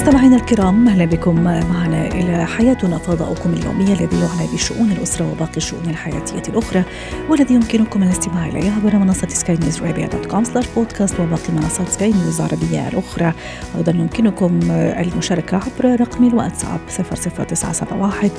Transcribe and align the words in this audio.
مستمعينا 0.00 0.36
الكرام 0.36 0.88
أهلا 0.88 1.04
بكم 1.04 1.40
معنا 1.44 2.06
إلى 2.06 2.46
حياتنا 2.46 2.98
فضاؤكم 2.98 3.52
اليومي 3.52 3.84
الذي 3.84 4.20
يعنى 4.20 4.52
بشؤون 4.54 4.92
الأسرة 4.92 5.32
وباقي 5.32 5.56
الشؤون 5.56 5.90
الحياتية 5.90 6.52
الأخرى 6.52 6.84
والذي 7.28 7.54
يمكنكم 7.54 8.02
الاستماع 8.02 8.48
إليه 8.48 8.70
عبر 8.70 8.96
منصة 8.96 9.28
سكاي 9.28 9.56
نيوز 9.56 9.82
عربيه 9.82 10.06
dot 10.06 10.26
com 10.26 10.42
بودكاست 10.76 11.20
وباقي 11.20 11.52
منصات 11.52 11.88
سكاي 11.88 12.12
نيوز 12.12 12.40
العربية 12.40 12.88
الأخرى. 12.88 13.32
أيضا 13.76 13.92
يمكنكم 13.92 14.60
المشاركة 14.72 15.56
عبر 15.56 16.00
رقم 16.00 16.26
الواتساب 16.26 16.80
00971 16.88 18.30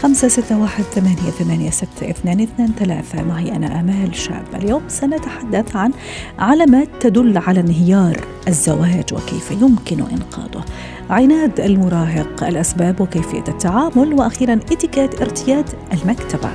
خمسة 0.00 0.28
ستة 0.28 0.58
واحد 0.58 0.84
ثمانية, 0.84 1.30
ثمانية 1.30 1.70
ستة 1.70 2.10
اثنان 2.10 2.40
اثنان 2.40 2.72
ثلاثة. 2.78 3.22
معي 3.22 3.56
أنا 3.56 3.80
آمال 3.80 4.14
شاب. 4.14 4.44
اليوم 4.54 4.82
سنتحدث 4.88 5.76
عن 5.76 5.90
علامات 6.38 6.88
تدل 7.00 7.38
على 7.38 7.60
انهيار 7.60 8.20
الزواج 8.48 9.14
وكيف 9.14 9.50
يمكن 9.50 10.00
إنقاذه. 10.00 10.64
عناد 11.10 11.60
المراهق 11.60 12.44
الأسباب 12.44 13.00
وكيفية 13.00 13.44
التعامل 13.48 14.14
وأخيرا 14.14 14.54
إتيكيت 14.54 15.20
ارتياد 15.20 15.64
المكتبة. 15.92 16.50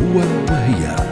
هو 0.00 0.18
وهي 0.50 1.05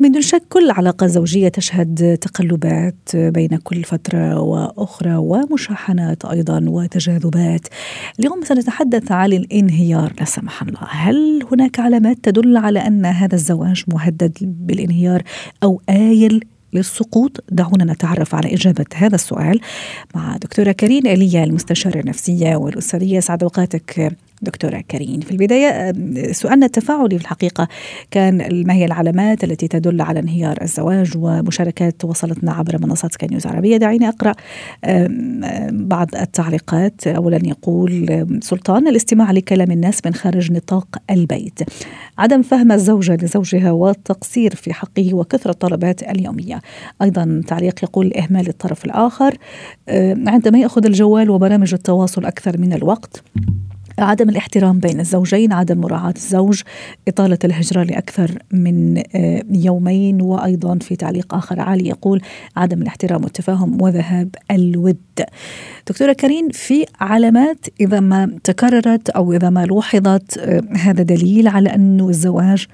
من 0.00 0.12
دون 0.12 0.22
شك 0.22 0.42
كل 0.48 0.70
علاقة 0.70 1.06
زوجية 1.06 1.48
تشهد 1.48 2.18
تقلبات 2.20 3.16
بين 3.16 3.56
كل 3.56 3.84
فترة 3.84 4.40
وأخرى 4.40 5.16
ومشاحنات 5.16 6.24
أيضا 6.24 6.64
وتجاذبات. 6.68 7.66
اليوم 8.20 8.44
سنتحدث 8.44 9.12
عن 9.12 9.32
الانهيار 9.32 10.12
لا 10.18 10.24
سمح 10.24 10.62
الله. 10.62 10.80
هل 10.90 11.46
هناك 11.52 11.80
علامات 11.80 12.16
تدل 12.22 12.56
على 12.56 12.78
أن 12.78 13.06
هذا 13.06 13.34
الزواج 13.34 13.84
مهدد 13.88 14.38
بالانهيار 14.42 15.22
أو 15.62 15.82
آيل 15.88 16.44
للسقوط؟ 16.72 17.44
دعونا 17.50 17.84
نتعرف 17.84 18.34
على 18.34 18.54
إجابة 18.54 18.86
هذا 18.94 19.14
السؤال 19.14 19.60
مع 20.14 20.36
دكتورة 20.36 20.72
كريم 20.72 21.06
إيليا 21.06 21.44
المستشارة 21.44 22.00
النفسية 22.00 22.56
والأسرية 22.56 23.20
سعد 23.20 23.42
أوقاتك 23.42 24.16
دكتورة 24.42 24.80
كريم. 24.90 25.20
في 25.20 25.30
البداية 25.30 25.92
سؤالنا 26.32 26.66
التفاعلي 26.66 27.18
في 27.18 27.24
الحقيقة 27.24 27.68
كان 28.10 28.66
ما 28.66 28.74
هي 28.74 28.84
العلامات 28.84 29.44
التي 29.44 29.68
تدل 29.68 30.00
على 30.00 30.20
انهيار 30.20 30.62
الزواج 30.62 31.12
ومشاركات 31.16 32.04
وصلتنا 32.04 32.52
عبر 32.52 32.86
منصات 32.86 33.12
سكاي 33.12 33.28
نيوز 33.28 33.46
عربية؟ 33.46 33.76
دعيني 33.76 34.08
أقرأ 34.08 34.32
بعض 35.70 36.08
التعليقات. 36.14 37.06
أولا 37.06 37.40
يقول 37.44 38.26
سلطان 38.42 38.88
الاستماع 38.88 39.30
لكلام 39.30 39.70
الناس 39.70 40.00
من 40.06 40.14
خارج 40.14 40.52
نطاق 40.52 40.96
البيت. 41.10 41.58
عدم 42.18 42.42
فهم 42.42 42.72
الزوجة 42.72 43.18
لزوجها 43.22 43.70
والتقصير 43.70 44.54
في 44.54 44.72
حقه 44.72 45.14
وكثرة 45.14 45.50
الطلبات 45.50 46.02
اليومية. 46.02 46.60
أيضا 47.02 47.42
تعليق 47.46 47.84
يقول 47.84 48.12
إهمال 48.14 48.48
الطرف 48.48 48.84
الآخر 48.84 49.36
عندما 50.26 50.58
يأخذ 50.58 50.86
الجوال 50.86 51.30
وبرامج 51.30 51.74
التواصل 51.74 52.24
أكثر 52.24 52.58
من 52.58 52.72
الوقت. 52.72 53.22
عدم 53.98 54.28
الاحترام 54.28 54.78
بين 54.78 55.00
الزوجين 55.00 55.52
عدم 55.52 55.78
مراعاة 55.80 56.14
الزوج 56.16 56.62
إطالة 57.08 57.38
الهجرة 57.44 57.82
لأكثر 57.82 58.38
من 58.52 59.02
يومين 59.50 60.22
وأيضا 60.22 60.78
في 60.78 60.96
تعليق 60.96 61.34
آخر 61.34 61.60
عالي 61.60 61.88
يقول 61.88 62.20
عدم 62.56 62.82
الاحترام 62.82 63.24
والتفاهم 63.24 63.82
وذهاب 63.82 64.34
الود. 64.50 64.96
دكتورة 65.88 66.12
كريم 66.12 66.48
في 66.48 66.84
علامات 67.00 67.66
إذا 67.80 68.00
ما 68.00 68.38
تكررت 68.44 69.10
أو 69.10 69.32
إذا 69.32 69.50
ما 69.50 69.66
لوحظت 69.66 70.38
هذا 70.76 71.02
دليل 71.02 71.48
على 71.48 71.74
أنه 71.74 72.08
الزواج 72.08 72.66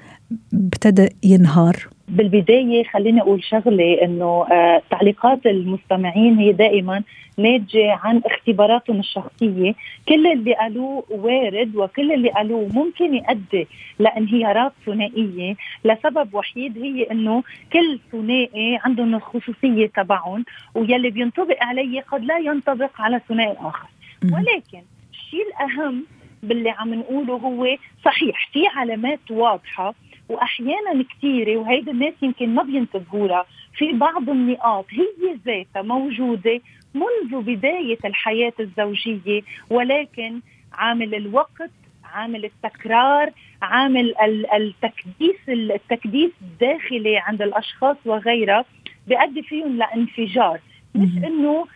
ابتدى 0.55 1.09
ينهار؟ 1.23 1.94
بالبداية 2.09 2.85
خليني 2.85 3.21
أقول 3.21 3.45
شغلة 3.45 4.03
أنه 4.03 4.47
آه 4.53 4.83
تعليقات 4.91 5.47
المستمعين 5.47 6.39
هي 6.39 6.53
دائما 6.53 7.03
ناتجة 7.39 7.93
عن 8.05 8.21
اختباراتهم 8.27 8.99
الشخصية. 9.01 9.75
كل 10.09 10.27
اللي 10.27 10.55
قالوه 10.55 11.05
وارد 11.11 11.77
وكل 11.77 12.13
اللي 12.13 12.31
قالوه 12.31 12.69
ممكن 12.75 13.15
يؤدي 13.15 13.67
لانهيارات 13.99 14.73
ثنائية. 14.87 15.57
لسبب 15.85 16.35
وحيد 16.35 16.79
هي 16.79 17.03
أنه 17.03 17.43
كل 17.73 17.99
ثنائي 18.13 18.79
عندهم 18.85 19.15
الخصوصية 19.15 19.87
تبعهم 19.87 20.45
ويلي 20.75 21.11
بينطبق 21.11 21.57
عليه 21.61 22.01
قد 22.01 22.25
لا 22.25 22.39
ينطبق 22.39 23.01
على 23.01 23.21
ثنائي 23.29 23.57
آخر. 23.61 23.89
ولكن 24.25 24.83
الشيء 25.13 25.47
الأهم 25.47 26.05
باللي 26.43 26.71
عم 26.71 26.95
نقوله 26.95 27.35
هو 27.35 27.67
صحيح 28.05 28.49
في 28.53 28.67
علامات 28.67 29.31
واضحة 29.31 29.95
واحيانا 30.29 31.05
كثيرة 31.19 31.57
وهيدي 31.57 31.91
الناس 31.91 32.15
يمكن 32.23 32.55
ما 32.55 32.63
بينتبهوا 32.63 33.29
لها 33.29 33.47
في 33.77 33.93
بعض 33.93 34.31
النقاط 34.31 34.87
هي 34.91 35.35
ذاتها 35.47 35.83
موجودة 35.83 36.61
منذ 36.95 37.43
بداية 37.43 37.99
الحياة 38.05 38.53
الزوجية 38.61 39.43
ولكن 39.71 40.41
عامل 40.73 41.15
الوقت 41.15 41.71
عامل 42.05 42.45
التكرار 42.45 43.31
عامل 43.63 44.15
التكديس 44.55 45.37
التكديس 45.49 46.31
الداخلي 46.43 47.19
عند 47.19 47.43
الأشخاص 47.43 47.97
وغيرها 48.05 48.65
بيؤدي 49.07 49.43
فيهم 49.43 49.77
لانفجار. 49.79 50.61
مش 50.95 51.25
إنه 51.25 51.67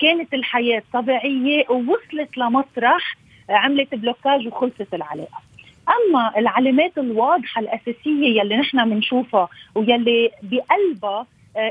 كانت 0.00 0.34
الحياة 0.34 0.82
طبيعية 0.92 1.64
ووصلت 1.70 2.36
لمطرح 2.38 3.16
عملت 3.48 3.94
بلوكاج 3.94 4.46
وخلصت 4.46 4.94
العلاقة. 4.94 5.42
أما 5.90 6.38
العلامات 6.38 6.98
الواضحة 6.98 7.60
الأساسية 7.60 8.40
يلي 8.40 8.56
نحن 8.56 8.90
بنشوفها 8.90 9.48
ويلي 9.74 10.30
بقلبها 10.42 11.26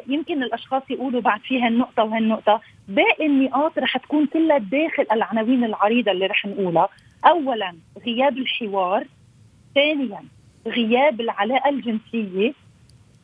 يمكن 0.07 0.44
الأشخاص 0.44 0.84
يقولوا 0.90 1.22
بعد 1.22 1.40
في 1.40 1.62
هالنقطة 1.62 2.03
وهالنقطة 2.03 2.62
باقي 2.88 3.25
النقاط 3.25 3.80
رح 3.80 3.97
تكون 3.97 4.25
كلها 4.25 4.57
داخل 4.57 5.06
العناوين 5.12 5.63
العريضة 5.63 6.12
اللي 6.12 6.25
رح 6.25 6.46
نقولها. 6.46 6.90
اولا 7.25 7.75
غياب 8.06 8.38
الحوار. 8.38 9.06
ثانيا 9.75 10.24
غياب 10.68 11.22
العلاقة 11.22 11.69
الجنسية. 11.69 12.53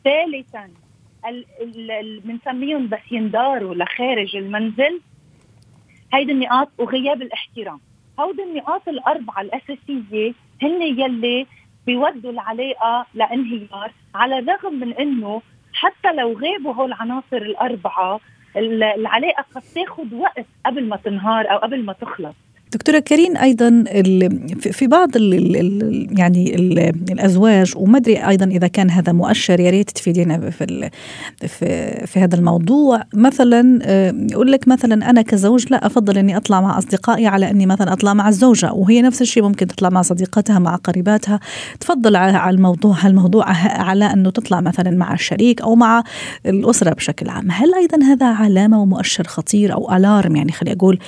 ثالثا 0.04 0.68
بنسميهم 2.24 2.88
بس 2.88 3.12
ينداروا 3.12 3.74
لخارج 3.74 4.36
المنزل. 4.36 5.00
هيدي 6.14 6.32
النقاط 6.32 6.68
وغياب 6.78 7.22
الاحترام. 7.22 7.80
هودي 8.20 8.42
النقاط 8.42 8.88
الأربعة 8.88 9.40
الأساسية 9.40 10.34
هن 10.62 10.82
يلي 10.82 11.46
بيودوا 11.86 12.30
العلاقة 12.30 13.06
لانهيار 13.14 13.92
على 14.14 14.38
الرغم 14.38 14.74
من 14.74 14.92
أنه 14.92 15.42
حتى 15.72 16.12
لو 16.12 16.32
غابوا 16.32 16.72
هول 16.72 16.88
العناصر 16.88 17.36
الأربعة 17.36 18.20
العلاقة 18.56 19.44
قد 19.54 19.62
تاخذ 19.74 20.14
وقت 20.14 20.46
قبل 20.66 20.88
ما 20.88 20.96
تنهار 20.96 21.52
أو 21.52 21.58
قبل 21.58 21.84
ما 21.84 21.92
تخلص. 21.92 22.34
دكتورة 22.72 22.98
كريم 22.98 23.36
أيضا 23.36 23.84
في 24.60 24.86
بعض 24.86 25.16
ال 25.16 25.56
ال 25.56 26.18
يعني 26.18 26.54
ال 26.54 26.78
الأزواج 27.12 27.72
وما 27.76 27.98
أدري 27.98 28.16
أيضا 28.16 28.46
إذا 28.46 28.66
كان 28.66 28.90
هذا 28.90 29.12
مؤشر 29.12 29.60
يا 29.60 29.70
ريت 29.70 29.90
تفيدينا 29.90 30.50
في 30.50 30.90
في 31.46 32.06
في 32.06 32.20
هذا 32.20 32.36
الموضوع. 32.36 33.02
مثلا 33.14 33.80
يقول 34.30 34.52
لك 34.52 34.68
مثلا 34.68 35.10
أنا 35.10 35.22
كزوج 35.22 35.64
لا 35.70 35.86
أفضل 35.86 36.18
إني 36.18 36.36
أطلع 36.36 36.60
مع 36.60 36.78
أصدقائي 36.78 37.26
على 37.26 37.50
إني 37.50 37.66
مثلا 37.66 37.92
أطلع 37.92 38.14
مع 38.14 38.28
الزوجة 38.28 38.72
وهي 38.72 39.02
نفس 39.02 39.22
الشيء 39.22 39.42
ممكن 39.42 39.66
تطلع 39.66 39.88
مع 39.90 40.02
صديقاتها 40.02 40.58
مع 40.58 40.76
قريباتها. 40.76 41.40
تفضل 41.80 42.16
على 42.16 42.50
الموضوع 42.50 42.96
هالموضوع 43.00 43.44
على 43.64 44.04
أنه 44.04 44.30
تطلع 44.30 44.60
مثلا 44.60 44.90
مع 44.90 45.14
الشريك 45.14 45.62
أو 45.62 45.74
مع 45.74 46.02
الأسرة 46.46 46.94
بشكل 46.94 47.28
عام؟ 47.28 47.50
هل 47.50 47.74
أيضا 47.74 48.04
هذا 48.04 48.26
علامة 48.26 48.82
ومؤشر 48.82 49.24
خطير 49.24 49.72
أو 49.72 49.96
ألارم 49.96 50.36
يعني 50.36 50.52
خلي 50.52 50.72
أقول 50.72 50.98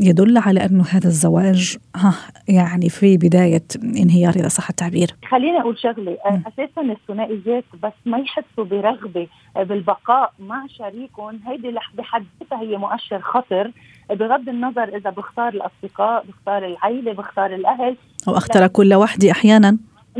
يدل 0.00 0.38
على 0.38 0.64
أنه 0.64 0.82
هذا 0.92 1.08
الزواج 1.08 1.76
ها 1.96 2.14
يعني 2.48 2.88
في 2.88 3.16
بداية 3.16 3.62
انهيار 3.84 4.34
إذا 4.34 4.48
صح 4.48 4.68
التعبير. 4.68 5.14
خليني 5.30 5.60
أقول 5.60 5.78
شغلة 5.78 6.18
أساسا 6.24 6.82
الثنائيات 6.82 7.64
بس 7.82 7.92
ما 8.06 8.18
يحسوا 8.18 8.64
برغبة 8.64 9.26
بالبقاء 9.56 10.32
مع 10.38 10.66
شريكهم. 10.66 11.40
هيدي 11.46 11.74
بحد 11.98 12.24
ذاتها 12.40 12.60
هي 12.60 12.76
مؤشر 12.76 13.20
خطر 13.20 13.70
بغض 14.10 14.48
النظر 14.48 14.96
إذا 14.96 15.10
بختار 15.10 15.48
الأصدقاء 15.48 16.24
بختار 16.28 16.66
العيلة 16.66 17.12
بختار 17.12 17.54
الأهل. 17.54 17.96
أو 18.28 18.36
أختار 18.36 18.66
كل 18.66 18.94
وحدي 18.94 19.30
أحيانا. 19.30 19.78
100% 20.16 20.18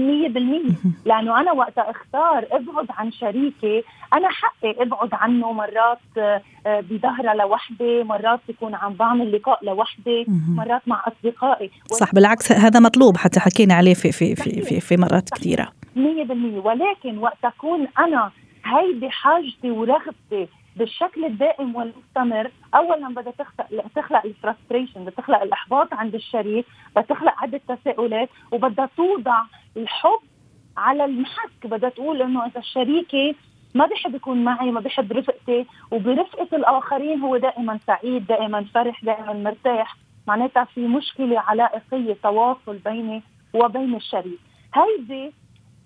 لأنه 1.07 1.41
أنا 1.41 1.53
وقت 1.53 1.79
أختار 1.79 2.47
أبعد 2.53 2.87
عن 2.91 3.13
شريكي 3.13 3.85
أنا 4.15 4.29
حقي 4.29 4.83
أبعد 4.83 5.09
عنه 5.13 5.53
مرات 5.53 5.99
آه، 6.19 6.41
بظهرها 6.67 7.35
لوحدي 7.35 8.03
مرات 8.03 8.41
بكون 8.49 8.75
عم 8.75 8.95
بعمل 8.95 9.33
لقاء 9.33 9.65
لوحدي 9.65 10.27
مرات 10.49 10.83
مع 10.87 11.05
أصدقائي. 11.07 11.71
صح 11.91 12.15
بالعكس 12.15 12.53
هذا 12.53 12.81
مطلوب 12.81 13.17
حتى 13.17 13.41
حكينا 13.41 13.75
عليه 13.75 13.95
في 13.95 14.13
في 14.13 14.35
في 14.35 14.63
في, 14.63 14.81
في 14.81 14.97
مرات 14.97 15.31
كثيرة. 15.31 15.73
100% 15.97 16.01
ولكن 16.65 17.19
وقت 17.19 17.45
أكون 17.45 17.87
أنا 17.99 18.31
هيدي 18.65 19.11
حاجتي 19.11 19.71
ورغبتي 19.71 20.49
بالشكل 20.77 21.25
الدائم 21.25 21.77
والمستمر. 21.77 22.51
اولا 22.75 23.09
بدها 23.09 23.33
تخلق 23.33 23.85
تخلق 23.97 24.25
الفرستريشن 24.25 25.01
بدها 25.01 25.15
تخلق 25.15 25.43
الإحباط 25.43 25.95
عند 25.95 26.15
الشريك 26.15 26.67
بدها 26.91 27.03
تخلق 27.03 27.35
عدة 27.39 27.61
تساؤلات 27.69 28.29
وبدها 28.53 28.89
توضع 28.97 29.43
الحب 29.77 30.21
على 30.77 31.05
المحك. 31.05 31.67
بدها 31.67 31.91
تقول 31.91 32.23
إنه 32.23 32.47
إذا 32.47 32.61
شريكي 32.61 33.37
ما 33.75 33.87
بيحب 33.87 34.15
يكون 34.15 34.45
معي 34.45 34.71
ما 34.71 34.81
بيحب 34.81 35.13
رفقتي 35.13 35.67
وبرفقة 35.91 36.49
الآخرين 36.57 37.21
هو 37.21 37.37
دائما 37.37 37.79
سعيد 37.87 38.27
دائما 38.27 38.65
فرح 38.75 39.05
دائما 39.05 39.33
مرتاح. 39.33 39.97
معناتها 40.29 40.65
في 40.65 40.81
مشكلة 40.81 41.41
علائقية 41.41 42.17
تواصل 42.23 42.79
بيني 42.79 43.23
وبين 43.55 43.95
الشريك. 43.95 44.41
هيدي 44.75 45.33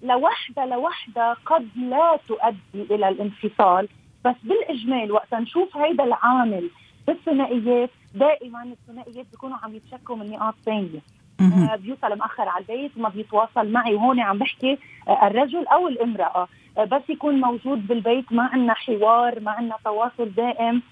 لوحدها 0.03 0.67
لوحدها 0.67 1.37
قد 1.47 1.69
لا 1.77 2.19
تؤدي 2.29 2.95
إلى 2.95 3.09
الانفصال. 3.09 3.89
بس 4.27 4.35
بالإجمال 4.45 5.13
وقت 5.13 5.35
نشوف 5.35 5.77
هيدا 5.77 6.05
العامل 6.05 6.71
بالثنائيات 7.07 7.91
دائما 8.15 8.63
الثنائيات 8.63 9.27
بيكونوا 9.31 9.57
عم 9.63 9.75
يتشكوا 9.75 10.17
من 10.17 10.31
نقاط 10.31 10.55
ثانية. 10.65 11.01
آه 11.41 11.77
بيوصل 11.77 12.19
مأخر 12.19 12.49
على 12.49 12.65
البيت 12.71 12.99
ما 12.99 13.09
بيتواصل 13.09 13.69
معي 13.73 13.95
وهون 13.95 14.21
عم 14.21 14.39
بحكي 14.39 14.79
آه 15.09 15.27
الرجل 15.27 15.67
أو 15.67 15.89
الامرأة. 15.89 16.49
آه 16.79 16.85
بس 16.85 17.03
يكون 17.09 17.41
موجود 17.41 17.87
بالبيت 17.87 18.33
ما 18.33 18.43
عندنا 18.43 18.75
حوار 18.75 19.41
ما 19.41 19.51
عندنا 19.51 19.77
تواصل 19.85 20.31
دائم 20.37 20.83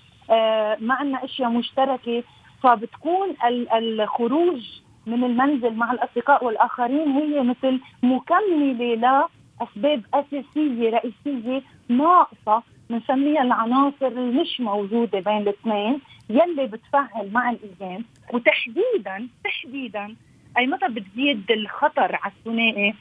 ما 0.87 0.95
عندنا 0.95 1.25
أشياء 1.25 1.49
مشتركة. 1.51 2.23
فبتكون 2.63 3.29
الخروج 3.75 4.63
من 5.07 5.25
المنزل 5.25 5.75
مع 5.75 5.93
الأصدقاء 5.93 6.45
والآخرين 6.45 7.09
هي 7.13 7.43
مثل 7.43 7.81
مكملة 8.03 8.95
لأسباب 8.95 10.03
أساسية 10.15 10.91
رئيسية 10.91 11.63
ناقصة. 11.89 12.63
بنسميها 12.91 13.43
العناصر 13.43 14.07
اللي 14.07 14.41
مش 14.41 14.61
موجودة 14.61 15.21
بين 15.21 15.37
الاثنين 15.37 16.01
يلي 16.31 16.67
بتفعل 16.67 17.31
مع 17.33 17.51
الأيام 17.51 18.05
وتحديدا 18.33 19.29
تحديدا 19.45 20.17
أي 20.59 20.67
متى 20.67 20.89
بتزيد 20.89 21.51
الخطر 21.51 22.19
على 22.23 22.33
الثنائي 22.39 22.95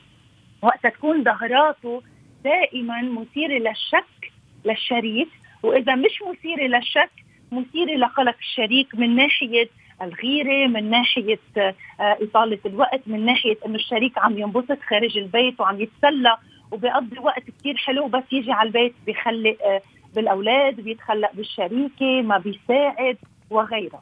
وقت 0.62 0.88
تكون 0.88 1.24
ظهراته 1.24 2.02
دائما 2.44 3.02
مثيرة 3.02 3.58
للشك 3.60 4.32
للشريك. 4.66 5.30
وإذا 5.64 5.96
مش 5.96 6.24
مثيرة 6.30 6.68
للشك 6.68 7.10
مثيرة 7.52 7.96
لقلق 7.98 8.36
الشريك 8.40 8.96
من 8.96 9.16
ناحية 9.16 9.70
الغيرة 10.02 10.68
من 10.68 10.90
ناحية 10.90 11.40
آه، 11.58 11.74
إطالة 12.00 12.60
الوقت 12.66 13.02
من 13.08 13.26
ناحية 13.26 13.58
أنه 13.66 13.76
الشريك 13.76 14.18
عم 14.18 14.38
ينبسط 14.38 14.78
خارج 14.90 15.18
البيت 15.18 15.60
وعم 15.60 15.82
يتسلى 15.82 16.38
وبيقضي 16.74 17.20
وقت 17.20 17.44
كثير 17.60 17.78
حلو 17.78 18.08
بس 18.08 18.24
يجي 18.32 18.52
على 18.52 18.68
البيت 18.68 18.94
بيخلق 19.06 19.58
آه، 19.66 19.82
بالأولاد 20.16 20.82
بيتخلق 20.82 21.34
بالشريكة 21.34 22.22
ما 22.22 22.38
بيساعد. 22.38 23.18
وغيرها 23.50 24.02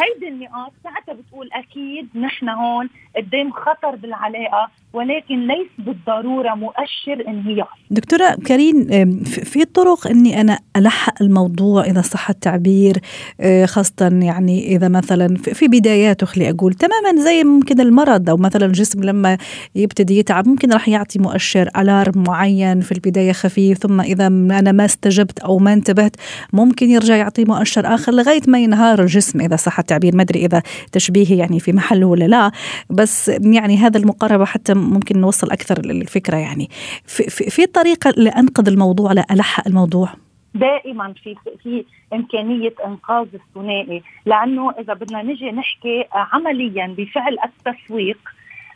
هيدي 0.00 0.28
النقاط 0.28 0.72
ساعتها 0.84 1.14
بتقول 1.14 1.48
أكيد 1.52 2.08
نحن 2.14 2.48
هون 2.48 2.88
قدام 3.16 3.52
خطر 3.52 3.96
بالعلاقة 3.96 4.70
ولكن 4.92 5.46
ليس 5.46 5.68
بالضرورة 5.78 6.54
مؤشر 6.54 7.28
انهيار. 7.28 7.68
دكتورة 7.90 8.34
كريم 8.46 8.84
في 9.24 9.64
طرق 9.64 10.06
إني 10.06 10.40
أنا 10.40 10.58
ألحق 10.76 11.22
الموضوع 11.22 11.84
اذا 11.84 12.00
صح 12.00 12.30
التعبير 12.30 12.96
آه، 13.40 13.66
خاصة 13.66 14.20
يعني 14.22 14.76
إذا 14.76 14.88
مثلا 14.88 15.36
في 15.36 15.68
بداياته 15.68 16.26
خلي 16.26 16.50
أقول 16.50 16.74
تماما 16.74 17.22
زي 17.22 17.44
ممكن 17.44 17.80
المرض 17.80 18.30
أو 18.30 18.36
مثلا 18.36 18.66
الجسم 18.66 19.04
لما 19.04 19.38
يبتدي 19.74 20.18
يتعب 20.18 20.48
ممكن 20.48 20.72
راح 20.72 20.88
يعطي 20.88 21.18
مؤشر 21.18 21.70
ألارم 21.76 22.24
معين 22.28 22.80
في 22.80 22.92
البداية 22.92 23.32
خفيف 23.32 23.78
ثم 23.78 24.00
إذا 24.00 24.26
أنا 24.26 24.72
ما 24.72 24.84
استجبت 24.84 25.38
أو 25.38 25.58
ما 25.58 25.72
انتبهت 25.72 26.16
ممكن 26.52 26.90
يرجع 26.90 27.16
يعطي 27.16 27.44
مؤشر 27.44 27.94
آخر 27.94 28.12
لغاية 28.12 28.42
ما 28.46 28.58
ينهار 28.74 29.00
الجسم 29.00 29.40
إذا 29.40 29.56
صح 29.56 29.78
التعبير. 29.78 30.16
ما 30.16 30.22
أدري 30.22 30.46
إذا 30.46 30.62
تشبيهي 30.92 31.38
يعني 31.38 31.60
في 31.60 31.72
محله 31.72 32.06
ولا 32.06 32.24
لا. 32.24 32.50
بس 32.90 33.28
يعني 33.28 33.76
هذا 33.76 33.98
المقاربة 33.98 34.44
حتى 34.44 34.74
ممكن 34.74 35.20
نوصل 35.20 35.50
أكثر 35.50 35.86
للفكرة 35.86 36.36
يعني. 36.36 36.68
في, 37.06 37.22
في, 37.30 37.50
في 37.50 37.66
طريقة 37.66 38.10
لأنقذ 38.16 38.68
الموضوع 38.68 39.12
لألحق 39.12 39.66
الموضوع؟ 39.66 40.08
دائما 40.54 41.14
في 41.22 41.34
في 41.62 41.84
إمكانية 42.12 42.74
إنقاذ 42.86 43.26
الثنائي. 43.34 44.02
لأنه 44.26 44.70
إذا 44.70 44.94
بدنا 44.94 45.22
نجي 45.22 45.50
نحكي 45.50 46.04
عمليا 46.12 46.94
بفعل 46.98 47.36
التسويق 47.44 48.18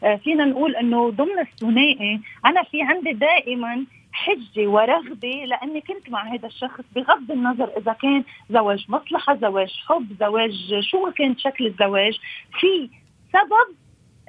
آه، 0.05 0.17
فينا 0.17 0.45
نقول 0.45 0.77
إنه 0.77 1.11
ضمن 1.11 1.39
الثنائي 1.39 2.21
أنا 2.47 2.63
في 2.63 2.83
عندي 2.83 3.13
دائما 3.13 3.85
حجه 4.25 4.67
ورغبة 4.69 5.45
لأني 5.47 5.81
كنت 5.81 6.11
مع 6.11 6.35
هذا 6.35 6.47
الشخص 6.47 6.85
بغض 6.95 7.31
النظر 7.31 7.71
إذا 7.77 7.93
كان 7.93 8.25
زواج 8.51 8.87
مصلحة، 8.89 9.37
زواج 9.37 9.71
حب، 9.87 10.07
زواج 10.21 10.81
شو 10.81 11.11
كان 11.11 11.39
شكل 11.39 11.67
الزواج، 11.67 12.19
في 12.61 12.91
سبب 13.33 13.77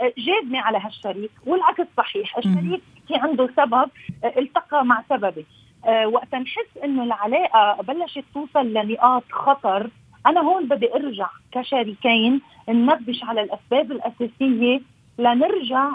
آه، 0.01 0.13
جابني 0.18 0.59
على 0.59 0.77
هالشريك 0.77 1.31
والعكس 1.45 1.88
صحيح، 1.97 2.38
الشريك 2.38 2.81
في 3.07 3.15
عنده 3.15 3.50
سبب 3.57 3.89
آه، 4.24 4.39
التقى 4.39 4.86
مع 4.86 5.03
سببي. 5.09 5.45
أه 5.86 6.07
وقت 6.07 6.35
نحس 6.35 6.77
إنه 6.83 7.03
العلاقة 7.03 7.81
بلشت 7.81 8.24
توصل 8.33 8.74
لنقاط 8.74 9.24
خطر 9.31 9.89
أنا 10.25 10.42
هون 10.42 10.68
بدي 10.68 10.94
أرجع 10.94 11.30
كشريكين 11.51 12.42
ننبش 12.69 13.24
على 13.24 13.42
الأسباب 13.42 13.92
الأساسية 13.92 14.81
لنرجع 15.19 15.89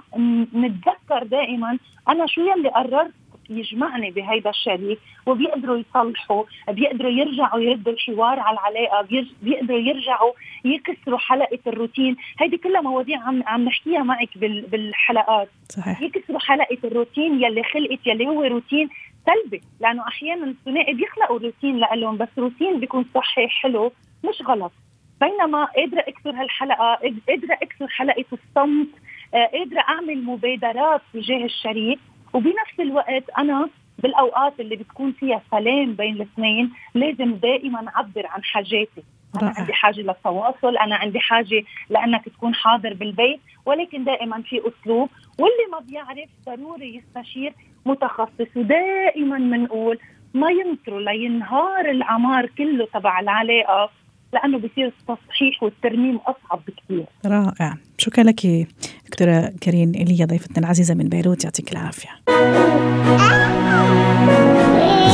نتذكر 0.55 1.23
دائما 1.23 1.79
أنا 2.08 2.26
شو 2.26 2.40
يلي 2.40 2.69
قررت 2.69 3.12
يجمعني 3.50 4.11
بهيدا 4.11 4.50
الشريك 4.50 4.99
وبيقدروا 5.26 5.76
يصلحوا 5.76 6.44
بيقدروا 6.69 7.11
يرجعوا 7.11 7.61
يردوا 7.61 7.93
الحوار 7.93 8.41
على 8.41 8.58
العلاقة 8.58 9.06
بيقدروا 9.43 9.79
يرجعوا 9.79 10.32
يكسروا 10.64 11.19
حلقة 11.19 11.58
الروتين. 11.67 12.17
هيدي 12.41 12.56
كلها 12.56 12.81
مواضيع 12.81 13.19
عم 13.23 13.43
عم 13.46 13.64
نحكيها 13.64 14.02
معك 14.02 14.38
بالحلقات. 14.38 15.49
صحيح. 15.69 16.02
يكسروا 16.02 16.41
حلقة 16.41 16.79
الروتين 16.85 17.44
يلي 17.44 17.62
خلقت 17.62 18.06
يلي 18.06 18.26
هو 18.26 18.43
روتين 18.43 18.88
سلبي. 19.26 19.61
لأنه 19.81 20.08
أحيانا 20.08 20.44
الثنائي 20.47 20.94
بيخلقوا 20.94 21.38
روتين 21.38 21.79
لهم 21.79 22.17
بس 22.17 22.29
روتين 22.38 22.81
بيكون 22.81 23.05
صحي 23.14 23.49
حلو 23.49 23.93
مش 24.25 24.43
غلط. 24.49 24.73
بينما 25.20 25.64
قادرة 25.64 26.00
أكسر 26.00 26.31
هالحلقة 26.31 26.94
قادرة 27.29 27.55
أكسر 27.62 27.88
حلقة 27.88 28.25
الصمت 28.32 28.88
آه، 29.35 29.47
قادرة 29.47 29.81
أعمل 29.81 30.25
مبادرات 30.25 31.00
تجاه 31.14 31.44
الشريك 31.44 31.99
وبنفس 32.35 32.81
الوقت 32.81 33.31
أنا 33.38 33.69
بالأوقات 33.99 34.61
اللي 34.61 34.76
بتكون 34.76 35.12
فيها 35.12 35.43
سلام 35.50 35.95
بين 35.95 36.14
الاثنين 36.14 36.73
لازم 36.95 37.35
دائما 37.35 37.88
أعبر 37.97 38.26
عن 38.26 38.45
حاجاتي. 38.45 39.03
أنا 39.43 39.55
عندي 39.57 39.73
حاجة 39.73 40.00
للتواصل 40.00 40.76
أنا 40.76 40.95
عندي 40.97 41.21
حاجة 41.21 41.64
لأنك 41.91 42.25
تكون 42.25 42.55
حاضر 42.55 42.95
بالبيت 42.95 43.41
ولكن 43.67 44.05
دائما 44.05 44.43
في 44.43 44.59
أسلوب 44.61 45.09
واللي 45.38 45.67
ما 45.73 45.79
بيعرف 45.79 46.29
ضروري 46.47 46.97
يستشير 46.97 47.55
متخصص 47.87 48.57
ودائما 48.57 49.38
بنقول 49.38 49.99
ما 50.35 50.50
ينطروا 50.50 51.00
لينهار 51.00 51.91
العمار 51.91 52.47
كله 52.47 52.87
تبع 52.95 53.21
العلاقة 53.21 53.91
لأنه 54.33 54.59
بصير 54.59 54.87
التصحيح 54.87 55.62
والترميم 55.62 56.17
أصعب 56.17 56.61
بكثير. 56.67 57.05
رائع، 57.26 57.75
شكرا 58.04 58.25
لك 58.25 58.66
دكتورة 59.06 59.52
كريم 59.62 59.92
ايليا 59.94 60.26
ضيفتنا 60.26 60.58
العزيزة 60.58 60.94
من 60.94 61.08
بيروت 61.08 61.44
يعطيك 61.44 61.73
العافية. 61.73 62.08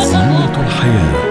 زينة 0.05 0.67
الحياة 0.67 1.31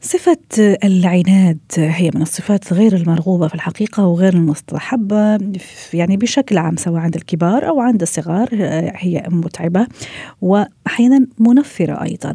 صفة 0.00 0.38
العناد 0.84 1.58
هي 1.76 2.10
من 2.14 2.22
الصفات 2.22 2.72
غير 2.72 2.96
المرغوبة 2.96 3.48
في 3.48 3.54
الحقيقة 3.54 4.06
وغير 4.06 4.34
المستحبة 4.34 5.38
يعني 5.94 6.16
بشكل 6.16 6.58
عام 6.58 6.76
سواء 6.76 7.00
عند 7.00 7.16
الكبار 7.16 7.68
أو 7.68 7.80
عند 7.80 8.02
الصغار 8.02 8.48
هي 8.94 9.26
متعبة 9.28 9.86
وأحيانا 10.42 11.26
منفرة 11.38 12.02
أيضا 12.02 12.34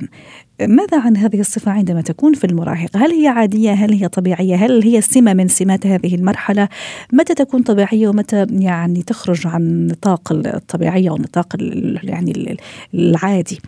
ماذا 0.62 1.00
عن 1.00 1.18
هذه 1.18 1.40
الصفة 1.40 1.72
عندما 1.72 2.02
تكون 2.02 2.34
في 2.34 2.44
المراهق؟ 2.44 2.98
هل 2.98 3.12
هي 3.12 3.28
عادية؟ 3.28 3.72
هل 3.72 3.94
هي 3.94 4.08
طبيعية؟ 4.08 4.56
هل 4.56 4.84
هي 4.84 5.02
سمة 5.02 5.34
من 5.34 5.48
سمات 5.48 5.88
هذه 5.88 6.16
المرحلة؟ 6.16 6.70
متى 7.14 7.34
تكون 7.34 7.64
طبيعية 7.64 8.08
ومتى 8.08 8.46
يعني 8.52 9.04
تخرج 9.04 9.48
عن 9.48 9.88
نطاق 9.88 10.32
الطبيعية 10.32 11.12
ونطاق 11.12 11.56
يعني 12.04 12.58
العادي؟ 12.94 13.60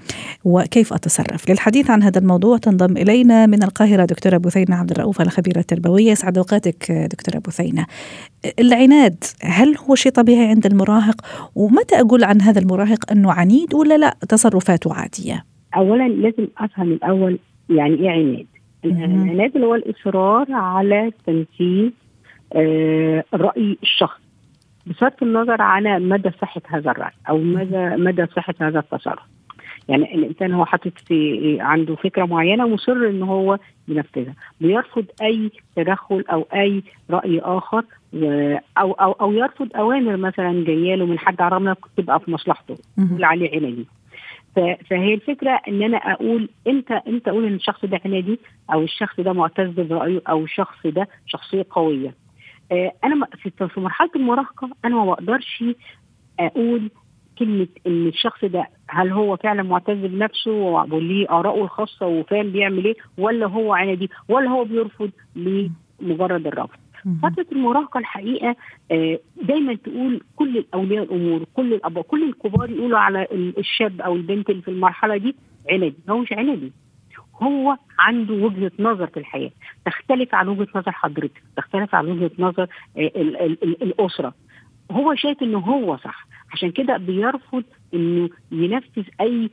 وكيف 0.44 0.94
أتصرف؟ 0.94 1.50
للحديث 1.50 1.90
عن 1.90 2.04
هذا 2.04 2.20
الموضوع 2.20 2.58
تنضم 2.58 2.98
إلينا 2.98 3.46
من 3.46 3.64
القاهرة 3.64 4.06
دكتورة 4.06 4.38
بثينة 4.38 4.76
عبد 4.76 4.92
الرؤوف 4.92 5.22
الخبيرة 5.22 5.60
التربوية. 5.60 6.14
سعد 6.14 6.38
أوقاتك 6.38 6.92
دكتورة 6.92 7.40
بثينة. 7.40 7.86
العناد 8.60 9.24
هل 9.44 9.78
هو 9.78 9.96
شيء 9.96 10.12
طبيعي 10.12 10.48
عند 10.48 10.66
المراهق؟ 10.66 11.22
ومتى 11.56 11.96
أقول 12.02 12.24
عن 12.24 12.42
هذا 12.42 12.60
المراهق 12.60 13.12
أنه 13.12 13.32
عنيد 13.32 13.74
ولا 13.74 13.98
لا؟ 13.98 14.18
تصرفاته 14.30 14.94
عادية. 14.94 15.52
اولا 15.76 16.08
لازم 16.08 16.48
أفهم 16.58 16.92
الأول 16.92 17.40
يعني 17.70 17.96
إيه 17.96 18.10
عناد. 18.10 18.46
العناد 18.86 19.56
اللي 19.56 19.68
هو 19.68 19.76
الإصرار 19.76 20.46
على 20.50 21.12
تنفيذ 21.28 21.92
آه 22.54 23.24
رأي 23.34 23.78
الشخص 23.84 24.22
بصرف 24.88 25.24
النظر 25.24 25.62
على 25.62 26.00
مدى 26.00 26.32
صحة 26.42 26.62
هذا 26.68 26.92
الرأي 26.92 27.12
أو 27.30 27.38
مدى 27.38 27.90
مدى 27.90 28.26
صحة 28.36 28.54
هذا 28.62 28.80
التصرف. 28.80 29.24
يعني 29.90 30.16
الإنسان 30.16 30.54
هو 30.54 30.66
حاطط 30.66 30.92
في 31.08 31.58
عنده 31.62 31.96
فكرة 31.96 32.26
معينة 32.26 32.66
ومصر 32.66 32.92
إن 32.92 33.24
هو 33.24 33.58
ينفذها. 33.88 34.34
بيرفض 34.62 35.06
أي 35.22 35.52
تدخل 35.76 36.24
أو 36.32 36.46
أي 36.54 36.84
رأي 37.10 37.40
آخر 37.40 37.84
أو 38.78 38.92
أو 38.92 39.12
أو 39.12 39.32
يرفض 39.34 39.68
أوامر 39.76 40.18
مثلا 40.18 40.64
جاية 40.68 40.96
له 40.96 41.06
من 41.06 41.20
حد 41.20 41.42
عرفنا 41.42 41.76
تبقى 41.98 42.20
في 42.20 42.32
مصلحته. 42.32 42.78
يقول 43.12 43.24
عليه 43.24 43.52
عنادي 43.58 43.86
فهي 44.90 45.14
الفكرة 45.14 45.62
إن 45.68 45.84
أنا 45.84 45.98
أقول 45.98 46.50
إمتى 46.68 46.94
إمتى 47.08 47.30
أقول 47.30 47.46
إن 47.46 47.54
الشخص 47.54 47.86
ده 47.86 48.00
عنادي 48.06 48.40
أو 48.74 48.84
الشخص 48.84 49.20
ده 49.20 49.34
معتز 49.34 49.70
برأيه 49.80 50.22
أو 50.30 50.44
الشخص 50.44 50.88
ده 50.88 51.08
شخصية 51.26 51.66
قوية. 51.70 52.16
آه 52.72 52.92
أنا 53.04 53.26
في 53.36 53.80
مرحلة 53.80 54.10
المراهقة 54.16 54.70
أنا 54.86 54.96
ما 54.96 55.06
بقدرش 55.06 55.64
أقول 56.40 56.90
كلمة 57.40 57.68
إن 57.88 58.08
الشخص 58.08 58.46
ده 58.46 58.68
هل 58.90 59.12
هو 59.12 59.38
فعلا 59.38 59.64
معتز 59.64 59.98
بنفسه 59.98 60.52
وليه 60.92 61.30
آراءه 61.30 61.64
الخاصة 61.64 62.08
وفاهم 62.08 62.50
بيعمل 62.52 62.86
إيه 62.86 62.96
ولا 63.18 63.46
هو 63.48 63.74
عنادي 63.74 64.10
ولا 64.30 64.50
هو 64.50 64.64
بيرفض 64.64 65.12
لمجرد 65.36 66.48
الرفض. 66.48 66.80
فترة 67.24 67.46
المراهقة 67.52 67.98
الحقيقة 67.98 68.56
دايما 69.44 69.74
تقول 69.76 70.22
كل 70.36 70.66
اولياء 70.74 71.04
الأمور 71.04 71.46
كل 71.54 71.74
الاباء 71.74 72.04
كل 72.04 72.24
الكبار 72.30 72.70
يقولوا 72.70 73.00
على 73.00 73.28
الشاب 73.58 74.02
أو 74.02 74.16
البنت 74.16 74.50
اللي 74.50 74.62
في 74.62 74.68
المرحلة 74.72 75.18
دي 75.18 75.36
عنادي 75.72 75.96
هو 76.10 76.18
مش 76.18 76.34
عنادي 76.34 76.72
هو 77.42 77.78
عنده 78.00 78.34
وجهة 78.34 78.72
نظر 78.80 79.08
في 79.08 79.18
الحياة. 79.18 79.52
تختلف 79.86 80.36
عن 80.36 80.48
وجهة 80.48 80.68
نظر 80.76 80.92
حضرتك. 80.92 81.44
تختلف 81.58 81.96
عن 81.96 82.08
وجهة 82.08 82.32
نظر 82.40 82.68
ال 82.98 83.84
الأسرة. 83.84 84.34
هو 84.92 85.16
شايف 85.16 85.44
انه 85.44 85.60
هو 85.60 85.98
صح. 85.98 86.28
عشان 86.54 86.72
كده 86.72 86.98
بيرفض 86.98 87.64
إنه 87.94 88.30
ينفذ 88.52 89.04
أي 89.22 89.50